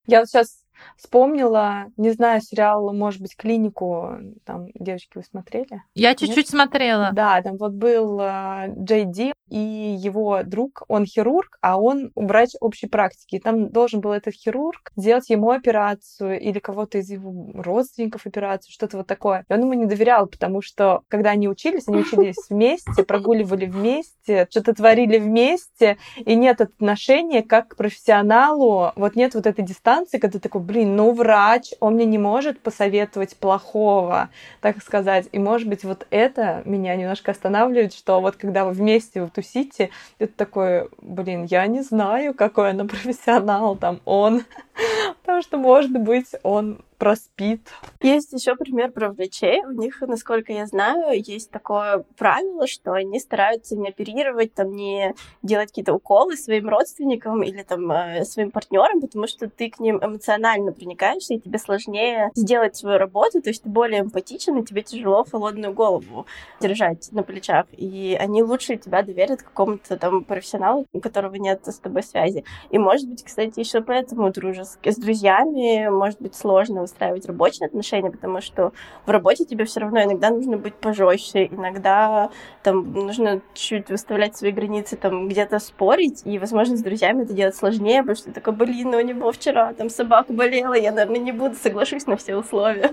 [0.06, 0.57] Я вот сейчас
[0.96, 5.82] Вспомнила, не знаю, сериал, может быть, клинику, там, девочки, вы смотрели?
[5.94, 7.10] Я чуть-чуть смотрела.
[7.12, 12.50] Да, там вот был э, Джей Ди, и его друг, он хирург, а он врач
[12.60, 13.36] общей практики.
[13.36, 18.72] И там должен был этот хирург сделать ему операцию или кого-то из его родственников операцию,
[18.72, 19.44] что-то вот такое.
[19.48, 24.46] И он ему не доверял, потому что когда они учились, они учились вместе, прогуливали вместе,
[24.50, 30.38] что-то творили вместе, и нет отношения как к профессионалу, вот нет вот этой дистанции, когда
[30.38, 34.30] ты такой, блин, ну врач, он мне не может посоветовать плохого,
[34.60, 35.28] так сказать.
[35.32, 39.90] И может быть вот это меня немножко останавливает, что вот когда вы вместе вы тусите,
[40.18, 44.42] это такой, блин, я не знаю, какой она профессионал, там он,
[45.22, 47.62] потому что может быть он проспит.
[48.02, 49.64] Есть еще пример про врачей.
[49.64, 55.14] У них, насколько я знаю, есть такое правило, что они стараются не оперировать, там, не
[55.42, 59.98] делать какие-то уколы своим родственникам или там э, своим партнерам, потому что ты к ним
[60.02, 64.82] эмоционально проникаешься, и тебе сложнее сделать свою работу, то есть ты более эмпатичен, и тебе
[64.82, 66.26] тяжело холодную голову
[66.60, 67.66] держать на плечах.
[67.72, 72.44] И они лучше тебя доверят какому-то там профессионалу, у которого нет с тобой связи.
[72.70, 78.10] И, может быть, кстати, еще поэтому дружески с друзьями может быть сложно выстраивать рабочие отношения,
[78.10, 78.72] потому что
[79.06, 82.30] в работе тебе все равно иногда нужно быть пожестче, иногда
[82.62, 87.54] там нужно чуть выставлять свои границы, там где-то спорить, и, возможно, с друзьями это делать
[87.54, 91.20] сложнее, потому что ты такой, блин, ну у него вчера там собака болела, я, наверное,
[91.20, 92.90] не буду, соглашусь на все условия.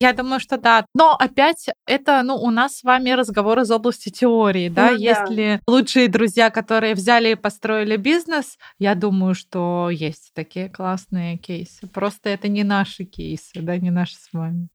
[0.00, 0.86] Я думаю, что да.
[0.94, 4.92] Но опять это, ну, у нас с вами разговор из области теории, да?
[4.92, 5.72] Ну, Если да.
[5.72, 11.88] лучшие друзья, которые взяли и построили бизнес, я думаю, что есть такие классные кейсы.
[11.88, 14.68] Просто это не наши кейсы, да, не наши с вами.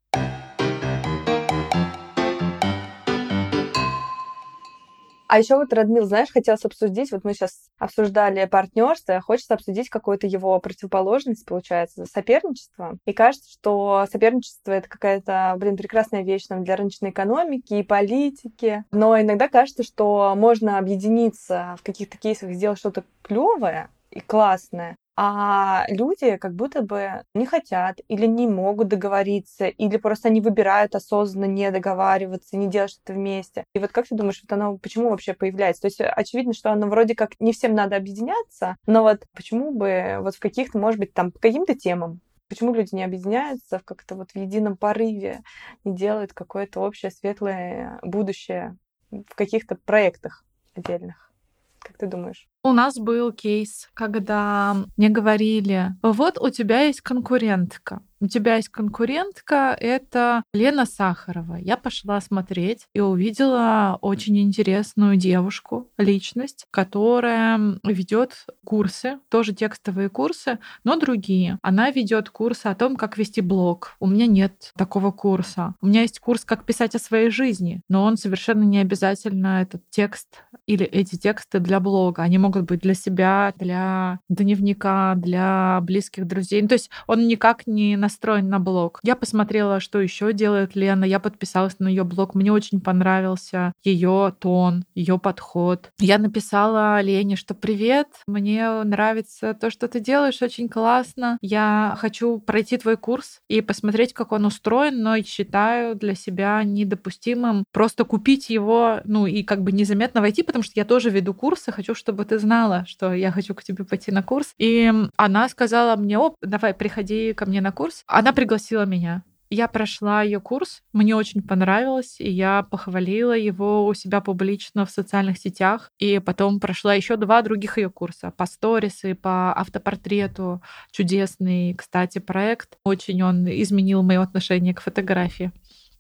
[5.34, 10.28] А еще вот, Радмил, знаешь, хотелось обсудить, вот мы сейчас обсуждали партнерство, хочется обсудить какую-то
[10.28, 13.00] его противоположность, получается, соперничество.
[13.08, 18.84] И кажется, что соперничество— это какая-то, блин, прекрасная вещь там, для рыночной экономики и политики.
[18.92, 25.86] Но иногда кажется, что можно объединиться в каких-то кейсах, сделать что-то клевое, и классное, а
[25.90, 31.46] люди как будто бы не хотят или не могут договориться, или просто они выбирают осознанно
[31.46, 33.66] не договариваться, не делать что-то вместе.
[33.74, 35.84] И вот как ты думаешь, вот оно почему вообще появляется?
[35.84, 40.18] То есть очевидно, что оно вроде как не всем надо объединяться, но вот почему бы
[40.22, 44.14] вот в каких-то, может быть, там по каким-то темам Почему люди не объединяются в как-то
[44.14, 45.42] вот в едином порыве,
[45.84, 48.78] не делают какое-то общее светлое будущее
[49.10, 50.46] в каких-то проектах
[50.76, 51.32] отдельных?
[51.80, 52.48] Как ты думаешь?
[52.66, 58.02] У нас был кейс, когда мне говорили, вот у тебя есть конкурентка.
[58.24, 61.56] У тебя есть конкурентка, это Лена Сахарова.
[61.56, 70.60] Я пошла смотреть и увидела очень интересную девушку, личность, которая ведет курсы, тоже текстовые курсы,
[70.86, 71.60] но другие.
[71.62, 73.98] Она ведет курсы о том, как вести блог.
[74.00, 75.76] У меня нет такого курса.
[75.82, 79.82] У меня есть курс, как писать о своей жизни, но он совершенно не обязательно этот
[79.90, 82.24] текст или эти тексты для блога.
[82.24, 86.62] Они могут могут быть для себя, для дневника, для близких друзей.
[86.62, 89.00] Ну, то есть он никак не настроен на блог.
[89.04, 92.36] Я посмотрела, что еще делает Лена, я подписалась на ее блог.
[92.36, 95.92] Мне очень понравился ее тон, ее подход.
[96.00, 101.38] Я написала Лене, что привет, мне нравится то, что ты делаешь, очень классно.
[101.42, 107.64] Я хочу пройти твой курс и посмотреть, как он устроен, но считаю для себя недопустимым
[107.72, 111.72] просто купить его, ну и как бы незаметно войти, потому что я тоже веду курсы,
[111.72, 114.54] хочу, чтобы ты знала, что я хочу к тебе пойти на курс.
[114.58, 118.04] И она сказала мне, оп, давай, приходи ко мне на курс.
[118.08, 119.24] Она пригласила меня.
[119.50, 124.90] Я прошла ее курс, мне очень понравилось, и я похвалила его у себя публично в
[124.90, 125.92] социальных сетях.
[126.00, 130.64] И потом прошла еще два других ее курса по сторис и по автопортрету.
[130.92, 132.80] Чудесный, кстати, проект.
[132.84, 135.52] Очень он изменил мое отношение к фотографии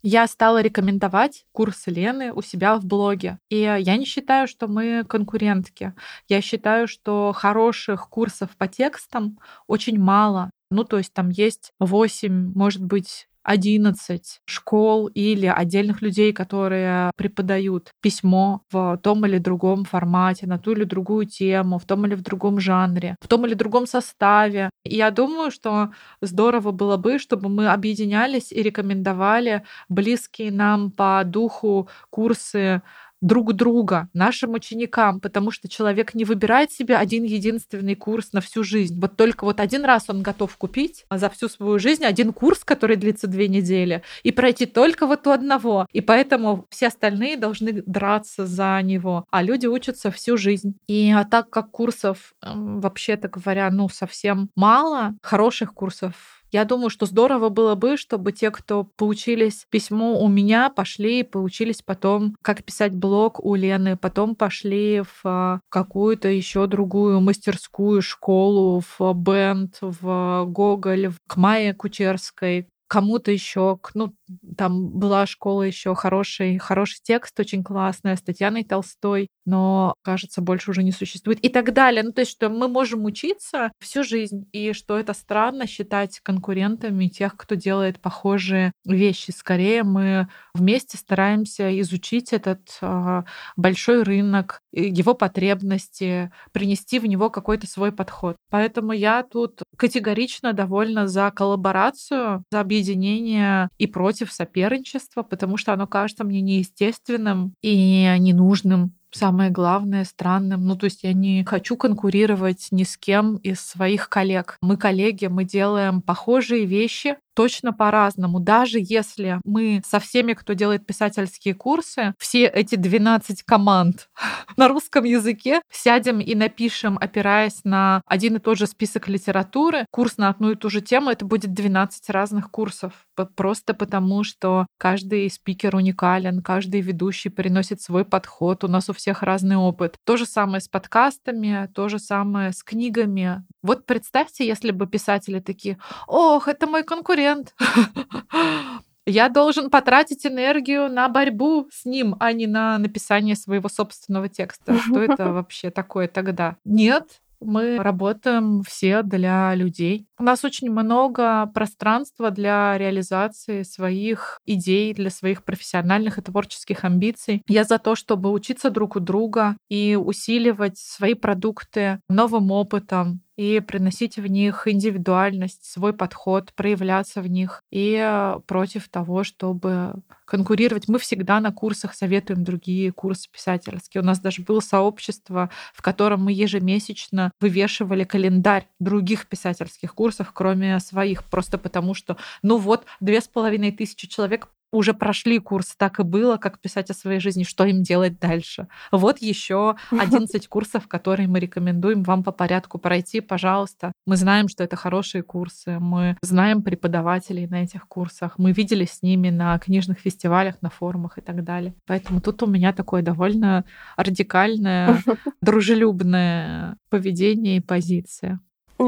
[0.04, 3.39] я стала рекомендовать курсы Лены у себя в блоге.
[3.49, 5.93] И я не считаю, что мы конкурентки.
[6.28, 10.51] Я считаю, что хороших курсов по текстам очень мало.
[10.70, 17.91] Ну, то есть там есть 8, может быть, 11 школ или отдельных людей, которые преподают
[18.01, 22.21] письмо в том или другом формате, на ту или другую тему, в том или в
[22.21, 24.69] другом жанре, в том или другом составе.
[24.83, 25.91] И я думаю, что
[26.21, 32.81] здорово было бы, чтобы мы объединялись и рекомендовали близкие нам по духу курсы
[33.24, 38.63] друг друга, нашим ученикам, потому что человек не выбирает себе один единственный курс на всю
[38.63, 38.99] жизнь.
[38.99, 42.97] Вот только вот один раз он готов купить за всю свою жизнь один курс, который
[42.97, 45.88] длится две недели, и пройти только вот у одного.
[45.93, 49.26] И поэтому все остальные должны драться за него.
[49.32, 50.76] А люди учатся всю жизнь.
[50.88, 57.08] И а так как курсов, вообще-то говоря, ну, совсем мало, хороших курсов Я думаю, что
[57.08, 62.64] здорово было бы, чтобы те, кто поучились письму у меня, пошли и поучились потом, как
[62.64, 69.78] писать блог у Лены, потом пошли в а, какую-то еще другую мастерскую школу, в бенд,
[69.82, 74.14] в Гоголь, к Майе Кучерской, кому-то еще, ну,
[74.57, 80.71] там была школа еще хороший, хороший текст, очень классная, с Татьяной Толстой, но, кажется, больше
[80.71, 82.03] уже не существует и так далее.
[82.03, 87.07] Ну, то есть, что мы можем учиться всю жизнь, и что это странно считать конкурентами
[87.07, 89.31] тех, кто делает похожие вещи.
[89.31, 93.23] Скорее, мы вместе стараемся изучить этот э,
[93.55, 98.36] большой рынок, его потребности, принести в него какой-то свой подход.
[98.49, 105.88] Поэтому я тут категорично довольна за коллаборацию, за объединение и против соперничества, потому что оно
[105.88, 110.65] кажется мне неестественным и ненужным самое главное, странным.
[110.65, 114.57] Ну, то есть я не хочу конкурировать ни с кем из своих коллег.
[114.61, 118.39] Мы коллеги, мы делаем похожие вещи, точно по-разному.
[118.39, 124.09] Даже если мы со всеми, кто делает писательские курсы, все эти 12 команд
[124.57, 130.17] на русском языке сядем и напишем, опираясь на один и тот же список литературы, курс
[130.17, 132.93] на одну и ту же тему, это будет 12 разных курсов.
[133.36, 139.23] Просто потому, что каждый спикер уникален, каждый ведущий приносит свой подход, у нас у всех
[139.23, 139.95] разный опыт.
[140.05, 143.43] То же самое с подкастами, то же самое с книгами.
[143.61, 145.77] Вот представьте, если бы писатели такие,
[146.07, 147.22] ох, это мой конкурент,
[149.05, 154.78] я должен потратить энергию на борьбу с ним, а не на написание своего собственного текста.
[154.78, 156.57] Что это вообще такое тогда?
[156.63, 160.07] Нет, мы работаем все для людей.
[160.17, 167.41] У нас очень много пространства для реализации своих идей, для своих профессиональных и творческих амбиций.
[167.47, 173.59] Я за то, чтобы учиться друг у друга и усиливать свои продукты новым опытом, и
[173.59, 179.93] приносить в них индивидуальность, свой подход, проявляться в них и э, против того, чтобы
[180.25, 180.88] конкурировать.
[180.88, 184.01] Мы всегда на курсах советуем другие курсы писательские.
[184.01, 190.79] У нас даже было сообщество, в котором мы ежемесячно вывешивали календарь других писательских курсов, кроме
[190.79, 195.99] своих, просто потому что, ну вот, две с половиной тысячи человек уже прошли курс «Так
[195.99, 198.67] и было», как писать о своей жизни, что им делать дальше.
[198.91, 203.91] Вот еще 11 курсов, которые мы рекомендуем вам по порядку пройти, пожалуйста.
[204.05, 209.01] Мы знаем, что это хорошие курсы, мы знаем преподавателей на этих курсах, мы видели с
[209.01, 211.76] ними на книжных фестивалях, на форумах и так далее.
[211.86, 213.65] Поэтому тут у меня такое довольно
[213.95, 215.01] радикальное,
[215.41, 218.39] дружелюбное поведение и позиция.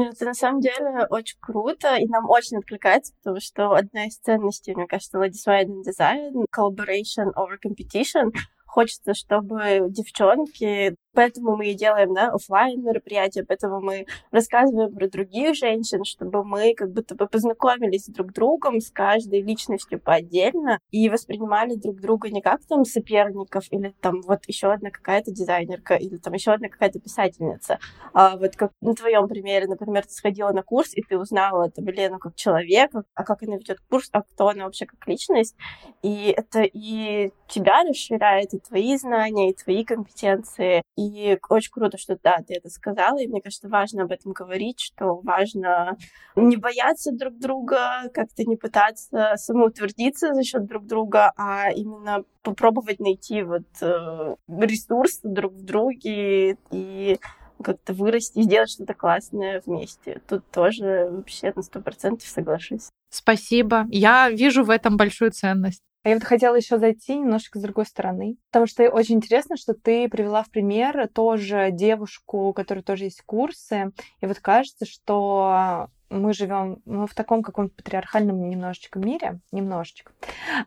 [0.04, 4.74] Это на самом деле очень круто, и нам очень откликается, потому что одна из ценностей,
[4.74, 8.32] мне кажется, Ladies Wine Design— collaboration over competition—
[8.66, 15.56] хочется, чтобы девчонки Поэтому мы и делаем, да, офлайн мероприятия, поэтому мы рассказываем про других
[15.56, 20.78] женщин, чтобы мы как будто бы познакомились друг с другом, с каждой личностью по отдельно
[20.90, 25.94] и воспринимали друг друга не как там соперников или там вот еще одна какая-то дизайнерка
[25.94, 27.78] или там еще одна какая-то писательница.
[28.12, 31.86] А вот как на твоем примере, например, ты сходила на курс и ты узнала там
[31.86, 35.56] Лену как человека, а как она ведет курс, а кто она вообще как личность.
[36.02, 41.98] И это и тебя расширяет, и твои знания, и твои компетенции, и и очень круто,
[41.98, 45.96] что да, ты это сказала, и мне кажется, важно об этом говорить, что важно
[46.34, 53.00] не бояться друг друга, как-то не пытаться самоутвердиться за счет друг друга, а именно попробовать
[53.00, 57.18] найти вот э, ресурс друг в друге и
[57.62, 60.20] как-то вырасти, сделать что-то классное вместе.
[60.28, 62.90] Тут тоже вообще на сто процентов соглашусь.
[63.08, 63.86] Спасибо.
[63.90, 65.82] Я вижу в этом большую ценность.
[66.06, 69.74] А я вот хотела еще зайти немножко с другой стороны, потому что очень интересно, что
[69.74, 73.90] ты привела в пример тоже девушку, у которой тоже есть курсы,
[74.20, 80.12] и вот кажется, что мы живем ну, в таком каком-то патриархальном немножечко мире, немножечко,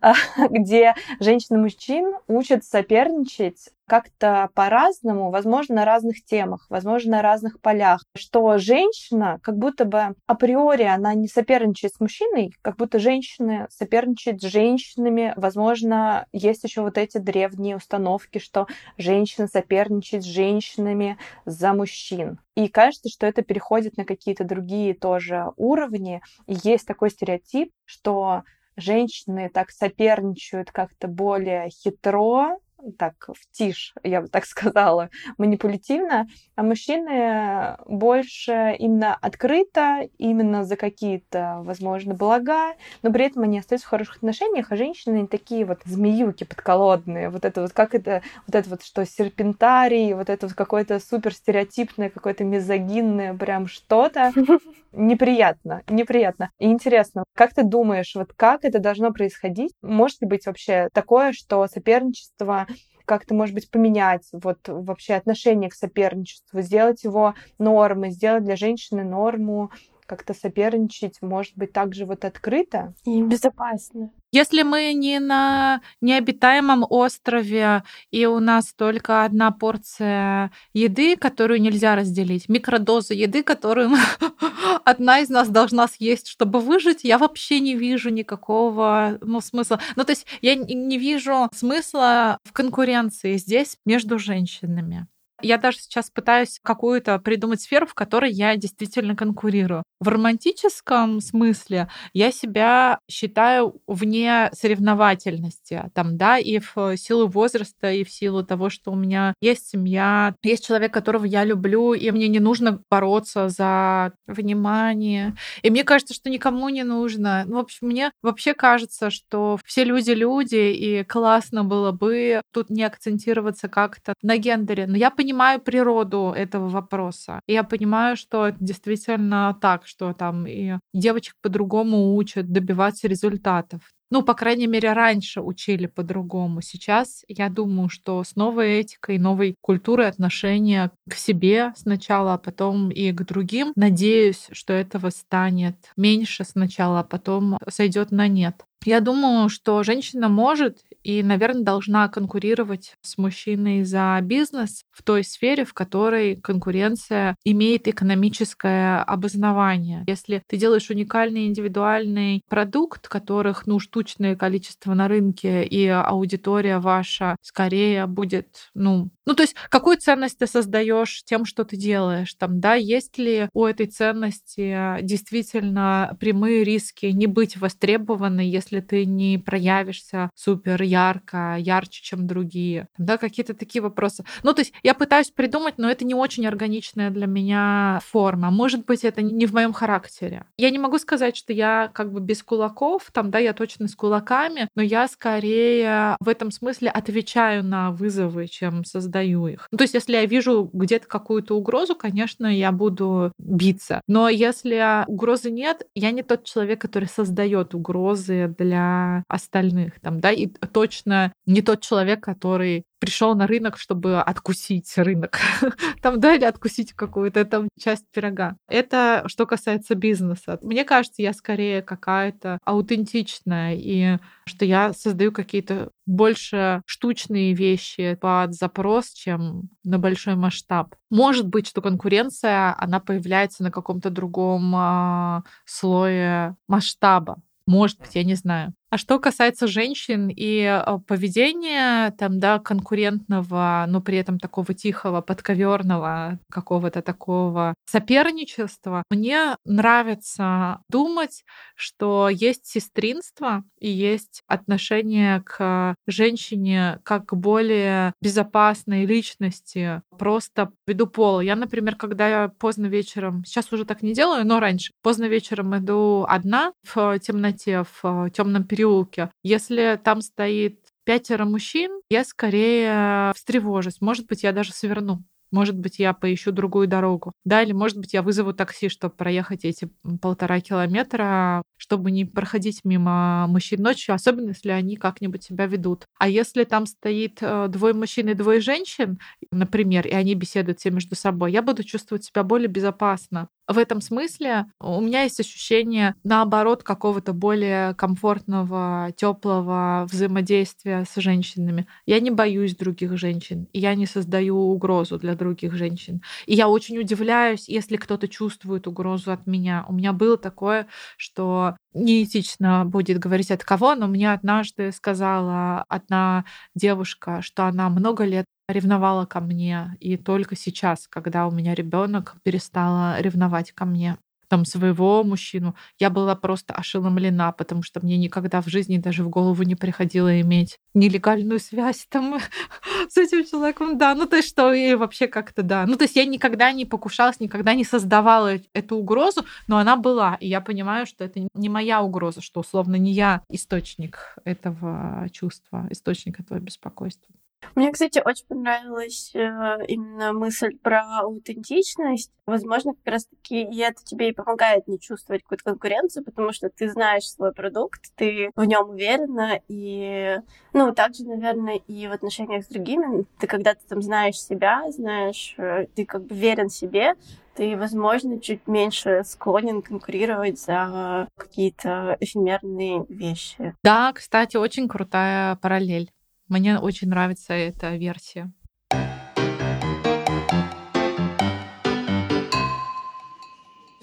[0.50, 7.60] где женщины и мужчин учат соперничать как-то по-разному, возможно, на разных темах, возможно, на разных
[7.60, 13.68] полях, что женщина как будто бы априори она не соперничает с мужчиной, как будто женщины
[13.70, 18.68] соперничают с женщинами, возможно, есть еще вот эти древние установки, что
[18.98, 22.40] женщина соперничает с женщинами за мужчин.
[22.56, 26.22] И кажется, что это переходит на какие-то другие тоже уровни.
[26.46, 28.44] И есть такой стереотип, что
[28.76, 32.58] женщины так соперничают как-то более хитро,
[32.98, 40.76] так в тишь, я бы так сказала, манипулятивно, а мужчины больше именно открыто, именно за
[40.76, 45.80] какие-то, возможно, блага, но при этом они остаются в хороших отношениях, а женщины такие вот
[45.86, 50.56] змеюки подколодные, вот это вот, как это, вот это вот, что серпентарий, вот это вот
[50.56, 54.32] какое-то супер стереотипное, какое-то мизогинное прям что-то,
[54.92, 56.52] неприятно, неприятно.
[56.60, 59.74] И интересно, как ты думаешь, вот как это должно происходить?
[59.82, 62.68] Может ли быть вообще такое, что соперничество
[63.06, 69.04] как-то, может быть, поменять вот вообще отношение к соперничеству, сделать его нормой, сделать для женщины
[69.04, 69.72] норму,
[70.10, 72.96] как-то соперничать, может быть, также вот открыто.
[73.06, 74.10] И безопасно.
[74.32, 81.96] Если мы не на необитаемом острове, и у нас только одна порция еды, которую нельзя
[81.96, 83.92] разделить, микродоза еды, которую
[84.84, 89.80] одна из нас должна съесть, чтобы выжить, я вообще не вижу никакого ну, смысла.
[89.96, 95.08] Ну, то есть я не вижу смысла в конкуренции здесь между женщинами.
[95.42, 99.84] Я даже сейчас пытаюсь какую-то придумать сферу, в которой я действительно конкурирую.
[100.00, 108.06] В романтическом смысле я себя считаю вне соревновательности, там, да, и в силу возраста, и
[108.06, 112.30] в силу того, что у меня есть семья, есть человек, которого я люблю, и мне
[112.30, 115.36] не нужно бороться за внимание.
[115.64, 117.44] И мне кажется, что никому не нужно.
[117.46, 122.70] Ну, в общем, мне вообще кажется, что все люди люди, и классно было бы тут
[122.70, 124.88] не акцентироваться как-то на гендере.
[124.88, 127.42] Но я понимаю, природу этого вопроса.
[127.48, 133.82] Я понимаю, что это действительно так, что там и девочек по-другому учат добиваться результатов.
[134.12, 136.62] Ну, по крайней мере, раньше учили по-другому.
[136.62, 142.90] Сейчас я думаю, что с новой этикой, новой культурой отношения к себе сначала, а потом
[142.90, 148.66] и к другим, надеюсь, что этого станет меньше сначала, а потом сойдет на нет.
[148.86, 155.24] Я думаю, что женщина может и, наверное, должна конкурировать с мужчиной за бизнес в той
[155.24, 160.04] сфере, в которой конкуренция имеет экономическое обоснование.
[160.08, 167.36] Если ты делаешь уникальный индивидуальный продукт, которых ну штучное количество на рынке, и аудитория ваша
[167.42, 172.60] скорее будет, ну, ну то есть какую ценность ты создаешь тем, что ты делаешь, там,
[172.60, 179.40] да, есть ли у этой ценности действительно прямые риски не быть востребованной, если ты не
[179.40, 182.88] проявишься супер ярко, ярче, чем другие.
[183.00, 184.24] Да, какие-то такие вопросы.
[184.44, 188.52] Ну, то есть я пытаюсь придумать, но это не очень органичная для меня форма.
[188.52, 190.46] Может быть, это не в моем характере.
[190.58, 193.96] Я не могу сказать, что я как бы без кулаков, там, да, я точно с
[193.96, 199.68] кулаками, но я скорее в этом смысле отвечаю на вызовы, чем создаю их.
[199.72, 204.02] Ну, то есть если я вижу где-то какую-то угрозу, конечно, я буду биться.
[204.08, 210.00] Но если угрозы нет, я не тот человек, который создает угрозы для остальных.
[210.02, 215.40] Там, да, и то, точно не тот человек, который пришел на рынок, чтобы откусить рынок.
[216.02, 218.58] там, да, или откусить какую-то там часть пирога.
[218.68, 220.60] Это что касается бизнеса.
[220.62, 228.54] Мне кажется, я скорее какая-то аутентичная, и что я создаю какие-то больше штучные вещи под
[228.54, 230.96] запрос, чем на большой масштаб.
[231.10, 237.42] Может быть, что конкуренция, она появляется на каком-то другом э, слое масштаба.
[237.70, 238.74] Может быть, я не знаю.
[238.92, 245.22] А что касается женщин и э, поведения там, да, конкурентного, но при этом такого тихого,
[245.22, 251.44] подковерного, какого-то такого соперничества, мне нравится думать,
[251.76, 261.06] что есть сестринство и есть отношение к женщине как к более безопасной личности, просто ввиду
[261.06, 261.42] пола.
[261.42, 265.78] Я, например, когда я поздно вечером, сейчас уже так не делаю, но раньше, поздно вечером
[265.78, 269.30] иду одна в темноте, в темном периоде, переулке.
[269.44, 274.00] Если там стоит пятеро мужчин, я скорее встревожусь.
[274.02, 275.24] Может быть, я даже сверну.
[275.52, 277.34] Может быть, я поищу другую дорогу.
[277.44, 279.90] Да, или, может быть, я вызову такси, чтобы проехать эти
[280.22, 286.06] полтора километра, чтобы не проходить мимо мужчин ночью, особенно если они как-нибудь себя ведут.
[286.20, 289.18] А если там стоит э, двое мужчин и двое женщин,
[289.50, 294.02] например, и они беседуют все между собой, я буду чувствовать себя более безопасно в этом
[294.02, 301.86] смысле у меня есть ощущение, наоборот, какого-то более комфортного, теплого взаимодействия с женщинами.
[302.08, 306.22] Я не боюсь других женщин, и я не создаю угрозу для других женщин.
[306.48, 309.86] И я очень удивляюсь, если кто-то чувствует угрозу от меня.
[309.88, 316.46] У меня было такое, что неэтично будет говорить от кого, но мне однажды сказала одна
[316.76, 322.36] девушка, что она много лет ревновала ко мне, и только сейчас, когда у меня ребенок,
[322.44, 324.18] перестала ревновать ко мне
[324.50, 329.30] там своего мужчину, я была просто ошеломлена, потому что мне никогда в жизни даже в
[329.30, 332.40] голову не приходило иметь нелегальную связь там
[333.10, 336.16] с этим человеком, да, ну то есть что и вообще как-то да, ну то есть
[336.16, 341.06] я никогда не покушалась, никогда не создавала эту угрозу, но она была, и я понимаю,
[341.06, 347.34] что это не моя угроза, что условно не я источник этого чувства, источник этого беспокойства.
[347.76, 352.32] Мне, кстати, очень понравилась э, именно мысль про аутентичность.
[352.46, 356.90] Возможно, как раз-таки и это тебе и помогает не чувствовать какую-то конкуренцию, потому что ты
[356.90, 360.40] знаешь свой продукт, ты в нем уверена, и,
[360.74, 365.56] ну, также, наверное, и в отношениях с другими, ты когда ты там знаешь себя, знаешь,
[365.58, 367.16] э, ты как бы верен себе,
[367.56, 373.76] ты, возможно, чуть меньше склонен конкурировать за какие-то эфемерные вещи.
[373.84, 376.12] Да, кстати, очень крутая параллель.
[376.50, 378.52] Мне очень нравится эта версия.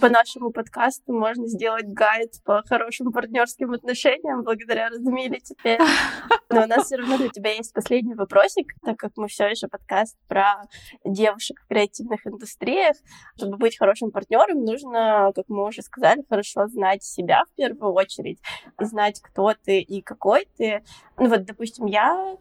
[0.01, 5.81] По нашему подкасту можно сделать гайд по хорошим партнерским отношениям благодаря Радмиле теперь.
[6.51, 9.69] Но у нас все равно для тебя есть последний вопросик, так как мы все еще
[9.69, 10.63] подкаст про
[11.05, 12.97] девушек в креативных индустриях.
[13.37, 18.39] Чтобы быть хорошим партнером, нужно, как мы уже сказали, хорошо знать себя в первую очередь,
[18.79, 20.83] знать, кто ты и какой ты.
[21.17, 22.37] Ну вот, допустим, я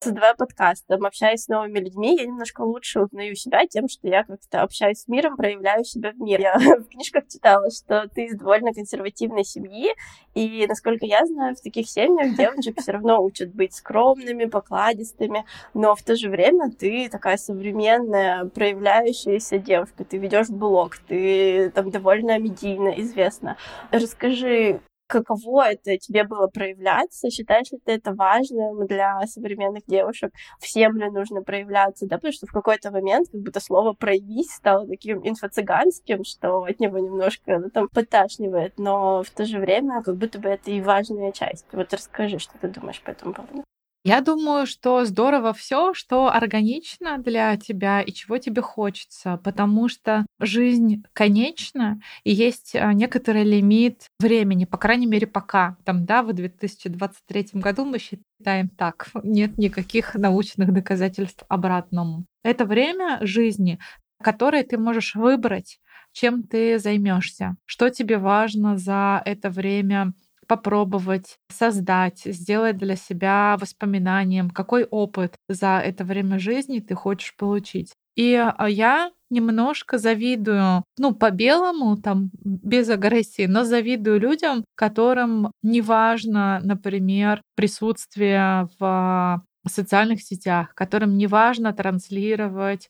[0.00, 4.24] создавая подкаст, там, общаясь с новыми людьми, я немножко лучше узнаю себя тем, что я
[4.24, 6.38] как-то общаюсь с миром, проявляю себя в мире.
[6.48, 9.90] Я в книжках читала, что ты из довольно консервативной семьи,
[10.34, 15.44] и, насколько я знаю, в таких семьях девочек все равно учат быть скромными, покладистыми,
[15.74, 21.90] но в то же время ты такая современная, проявляющаяся девушка, ты ведешь блог, ты там
[21.90, 23.56] довольно медийно известна.
[23.90, 27.30] Расскажи, каково это тебе было проявляться?
[27.30, 30.32] Считаешь ли ты это важным для современных девушек?
[30.60, 32.06] Всем ли нужно проявляться?
[32.06, 36.78] Да, потому что в какой-то момент как будто слово «проявись» стало таким инфо-цыганским, что от
[36.78, 40.80] него немножко ну, там поташнивает, но в то же время как будто бы это и
[40.80, 41.66] важная часть.
[41.72, 43.64] Вот расскажи, что ты думаешь по этому поводу.
[44.08, 50.24] Я думаю, что здорово все, что органично для тебя и чего тебе хочется, потому что
[50.40, 55.76] жизнь конечна, и есть а, некоторый лимит времени, по крайней мере, пока.
[55.84, 59.08] Там, да, в 2023 году мы считаем так.
[59.24, 62.24] Нет никаких научных доказательств обратному.
[62.42, 63.78] Это время жизни,
[64.22, 65.80] которое ты можешь выбрать,
[66.12, 70.14] чем ты займешься, что тебе важно за это время
[70.48, 77.92] попробовать создать, сделать для себя воспоминанием, какой опыт за это время жизни ты хочешь получить.
[78.16, 86.60] И а, я немножко завидую, ну, по-белому, там, без агрессии, но завидую людям, которым неважно,
[86.64, 92.88] например, присутствие в социальных сетях, которым неважно транслировать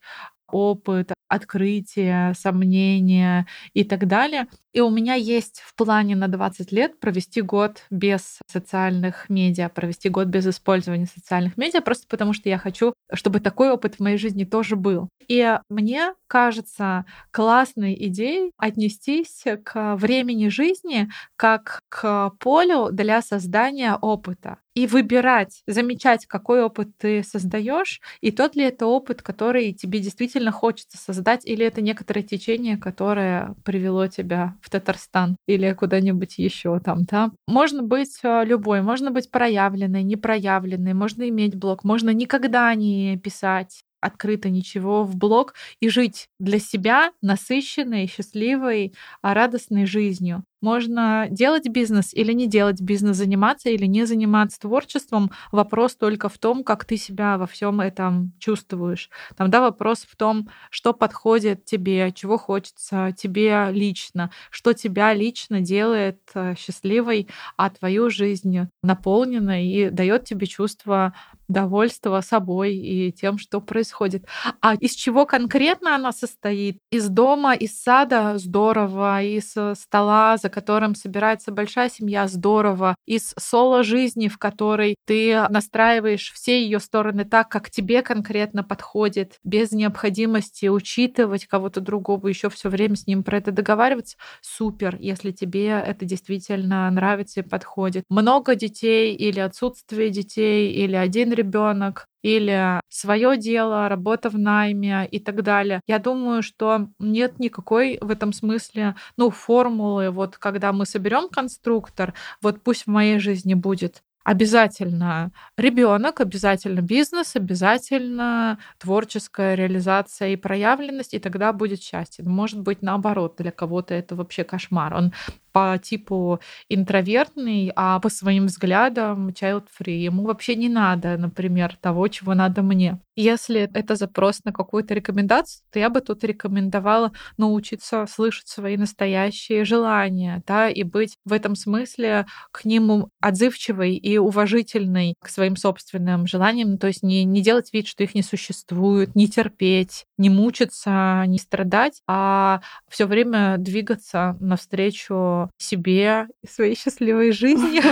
[0.50, 4.46] опыт, открытия, сомнения и так далее.
[4.78, 10.08] И у меня есть в плане на 20 лет провести год без социальных медиа, провести
[10.08, 14.18] год без использования социальных медиа, просто потому что я хочу, чтобы такой опыт в моей
[14.18, 15.08] жизни тоже был.
[15.26, 24.58] И мне кажется классной идеей отнестись к времени жизни как к полю для создания опыта
[24.74, 30.52] и выбирать, замечать, какой опыт ты создаешь, и тот ли это опыт, который тебе действительно
[30.52, 37.04] хочется создать, или это некоторое течение, которое привело тебя в Татарстан или куда-нибудь еще там,
[37.04, 37.30] да.
[37.46, 43.82] Можно быть э, любой, можно быть проявленной, непроявленной, можно иметь блог, можно никогда не писать
[44.00, 50.44] открыто ничего в блог и жить для себя насыщенной, счастливой, а, радостной жизнью.
[50.60, 55.30] Можно делать бизнес или не делать бизнес, заниматься или не заниматься творчеством.
[55.52, 59.08] Вопрос только в том, как ты себя во всем этом чувствуешь.
[59.36, 65.60] Там, да, вопрос в том, что подходит тебе, чего хочется тебе лично, что тебя лично
[65.60, 71.14] делает э, счастливой, а твою жизнь наполнена и дает тебе чувство
[71.48, 74.26] довольства собой и тем, что происходит.
[74.60, 76.78] А из чего конкретно она состоит?
[76.90, 84.28] Из дома, из сада здорово, из стола, за которым собирается большая семья здорово, из соло-жизни,
[84.28, 91.46] в которой ты настраиваешь все ее стороны так, как тебе конкретно подходит, без необходимости учитывать
[91.46, 94.16] кого-то другого, еще все время с ним про это договариваться.
[94.40, 98.04] Супер, если тебе это действительно нравится и подходит.
[98.08, 105.18] Много детей или отсутствие детей, или один ребенок, или свое дело, работа в найме и
[105.20, 105.80] так далее.
[105.86, 112.14] Я думаю, что нет никакой в этом смысле, ну, формулы, вот когда мы соберем конструктор,
[112.42, 121.14] вот пусть в моей жизни будет обязательно ребенок, обязательно бизнес, обязательно творческая реализация и проявленность,
[121.14, 122.24] и тогда будет счастье.
[122.26, 124.92] Может быть, наоборот, для кого-то это вообще кошмар.
[124.94, 125.12] Он
[125.58, 130.04] по типу интровертный, а по своим взглядам child-free.
[130.06, 133.00] Ему вообще не надо, например, того, чего надо мне.
[133.16, 139.64] Если это запрос на какую-то рекомендацию, то я бы тут рекомендовала научиться слышать свои настоящие
[139.64, 146.28] желания, да, и быть в этом смысле к ним отзывчивой и уважительной к своим собственным
[146.28, 151.24] желаниям, то есть не, не делать вид, что их не существует, не терпеть, не мучиться,
[151.26, 157.82] не страдать, а все время двигаться навстречу себе и своей счастливой жизни.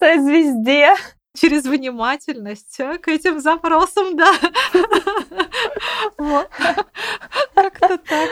[0.00, 0.94] Звезде
[1.34, 4.32] через внимательность к этим запросам, да.
[7.54, 8.30] Как-то так.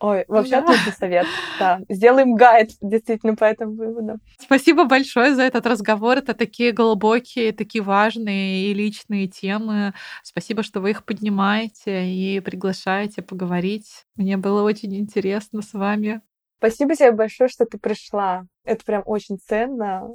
[0.00, 1.26] Ой, вообще отличный совет.
[1.58, 1.80] Да.
[1.88, 4.18] Сделаем гайд действительно по этому выводу.
[4.38, 6.18] Спасибо большое за этот разговор.
[6.18, 9.94] Это такие глубокие, такие важные и личные темы.
[10.22, 14.04] Спасибо, что вы их поднимаете и приглашаете поговорить.
[14.16, 16.20] Мне было очень интересно с вами.
[16.60, 18.42] Спасибо тебе большое, что ты пришла.
[18.64, 20.10] Это прям очень ценно.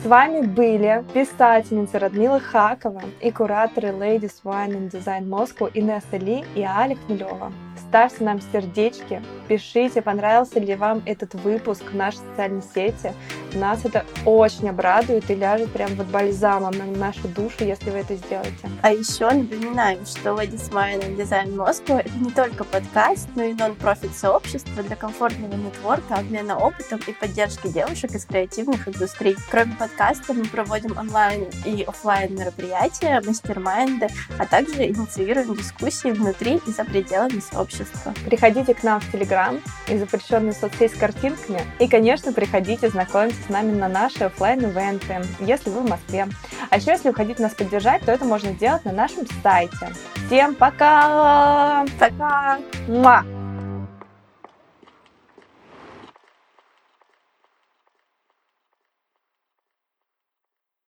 [0.00, 6.44] С вами были писательница Радмила Хакова и кураторы Ladies Wine and Design Moscow Инесса Ли
[6.54, 7.52] и Аля Хмелева
[7.88, 13.12] ставьте нам сердечки, пишите, понравился ли вам этот выпуск в нашей социальной сети.
[13.54, 18.14] Нас это очень обрадует и ляжет прям вот бальзамом на нашу душу, если вы это
[18.16, 18.68] сделаете.
[18.82, 23.54] А еще напоминаем, что Ladies Wine and Design Moscow— это не только подкаст, но и
[23.54, 29.36] нон-профит сообщество для комфортного нетворка, обмена опытом и поддержки девушек из креативных индустрий.
[29.50, 34.08] Кроме подкаста мы проводим онлайн и офлайн мероприятия, мастер-майнды,
[34.38, 38.14] а также инициируем дискуссии внутри и за пределами сообщества общества.
[38.24, 41.60] Приходите к нам в Телеграм и запрещенную соцсеть с картинками.
[41.78, 46.28] И, конечно, приходите знакомиться с нами на наши офлайн ивенты если вы в Москве.
[46.70, 49.92] А еще, если вы хотите нас поддержать, то это можно сделать на нашем сайте.
[50.26, 51.84] Всем пока!
[51.98, 52.58] Пока!
[52.86, 53.37] Муа!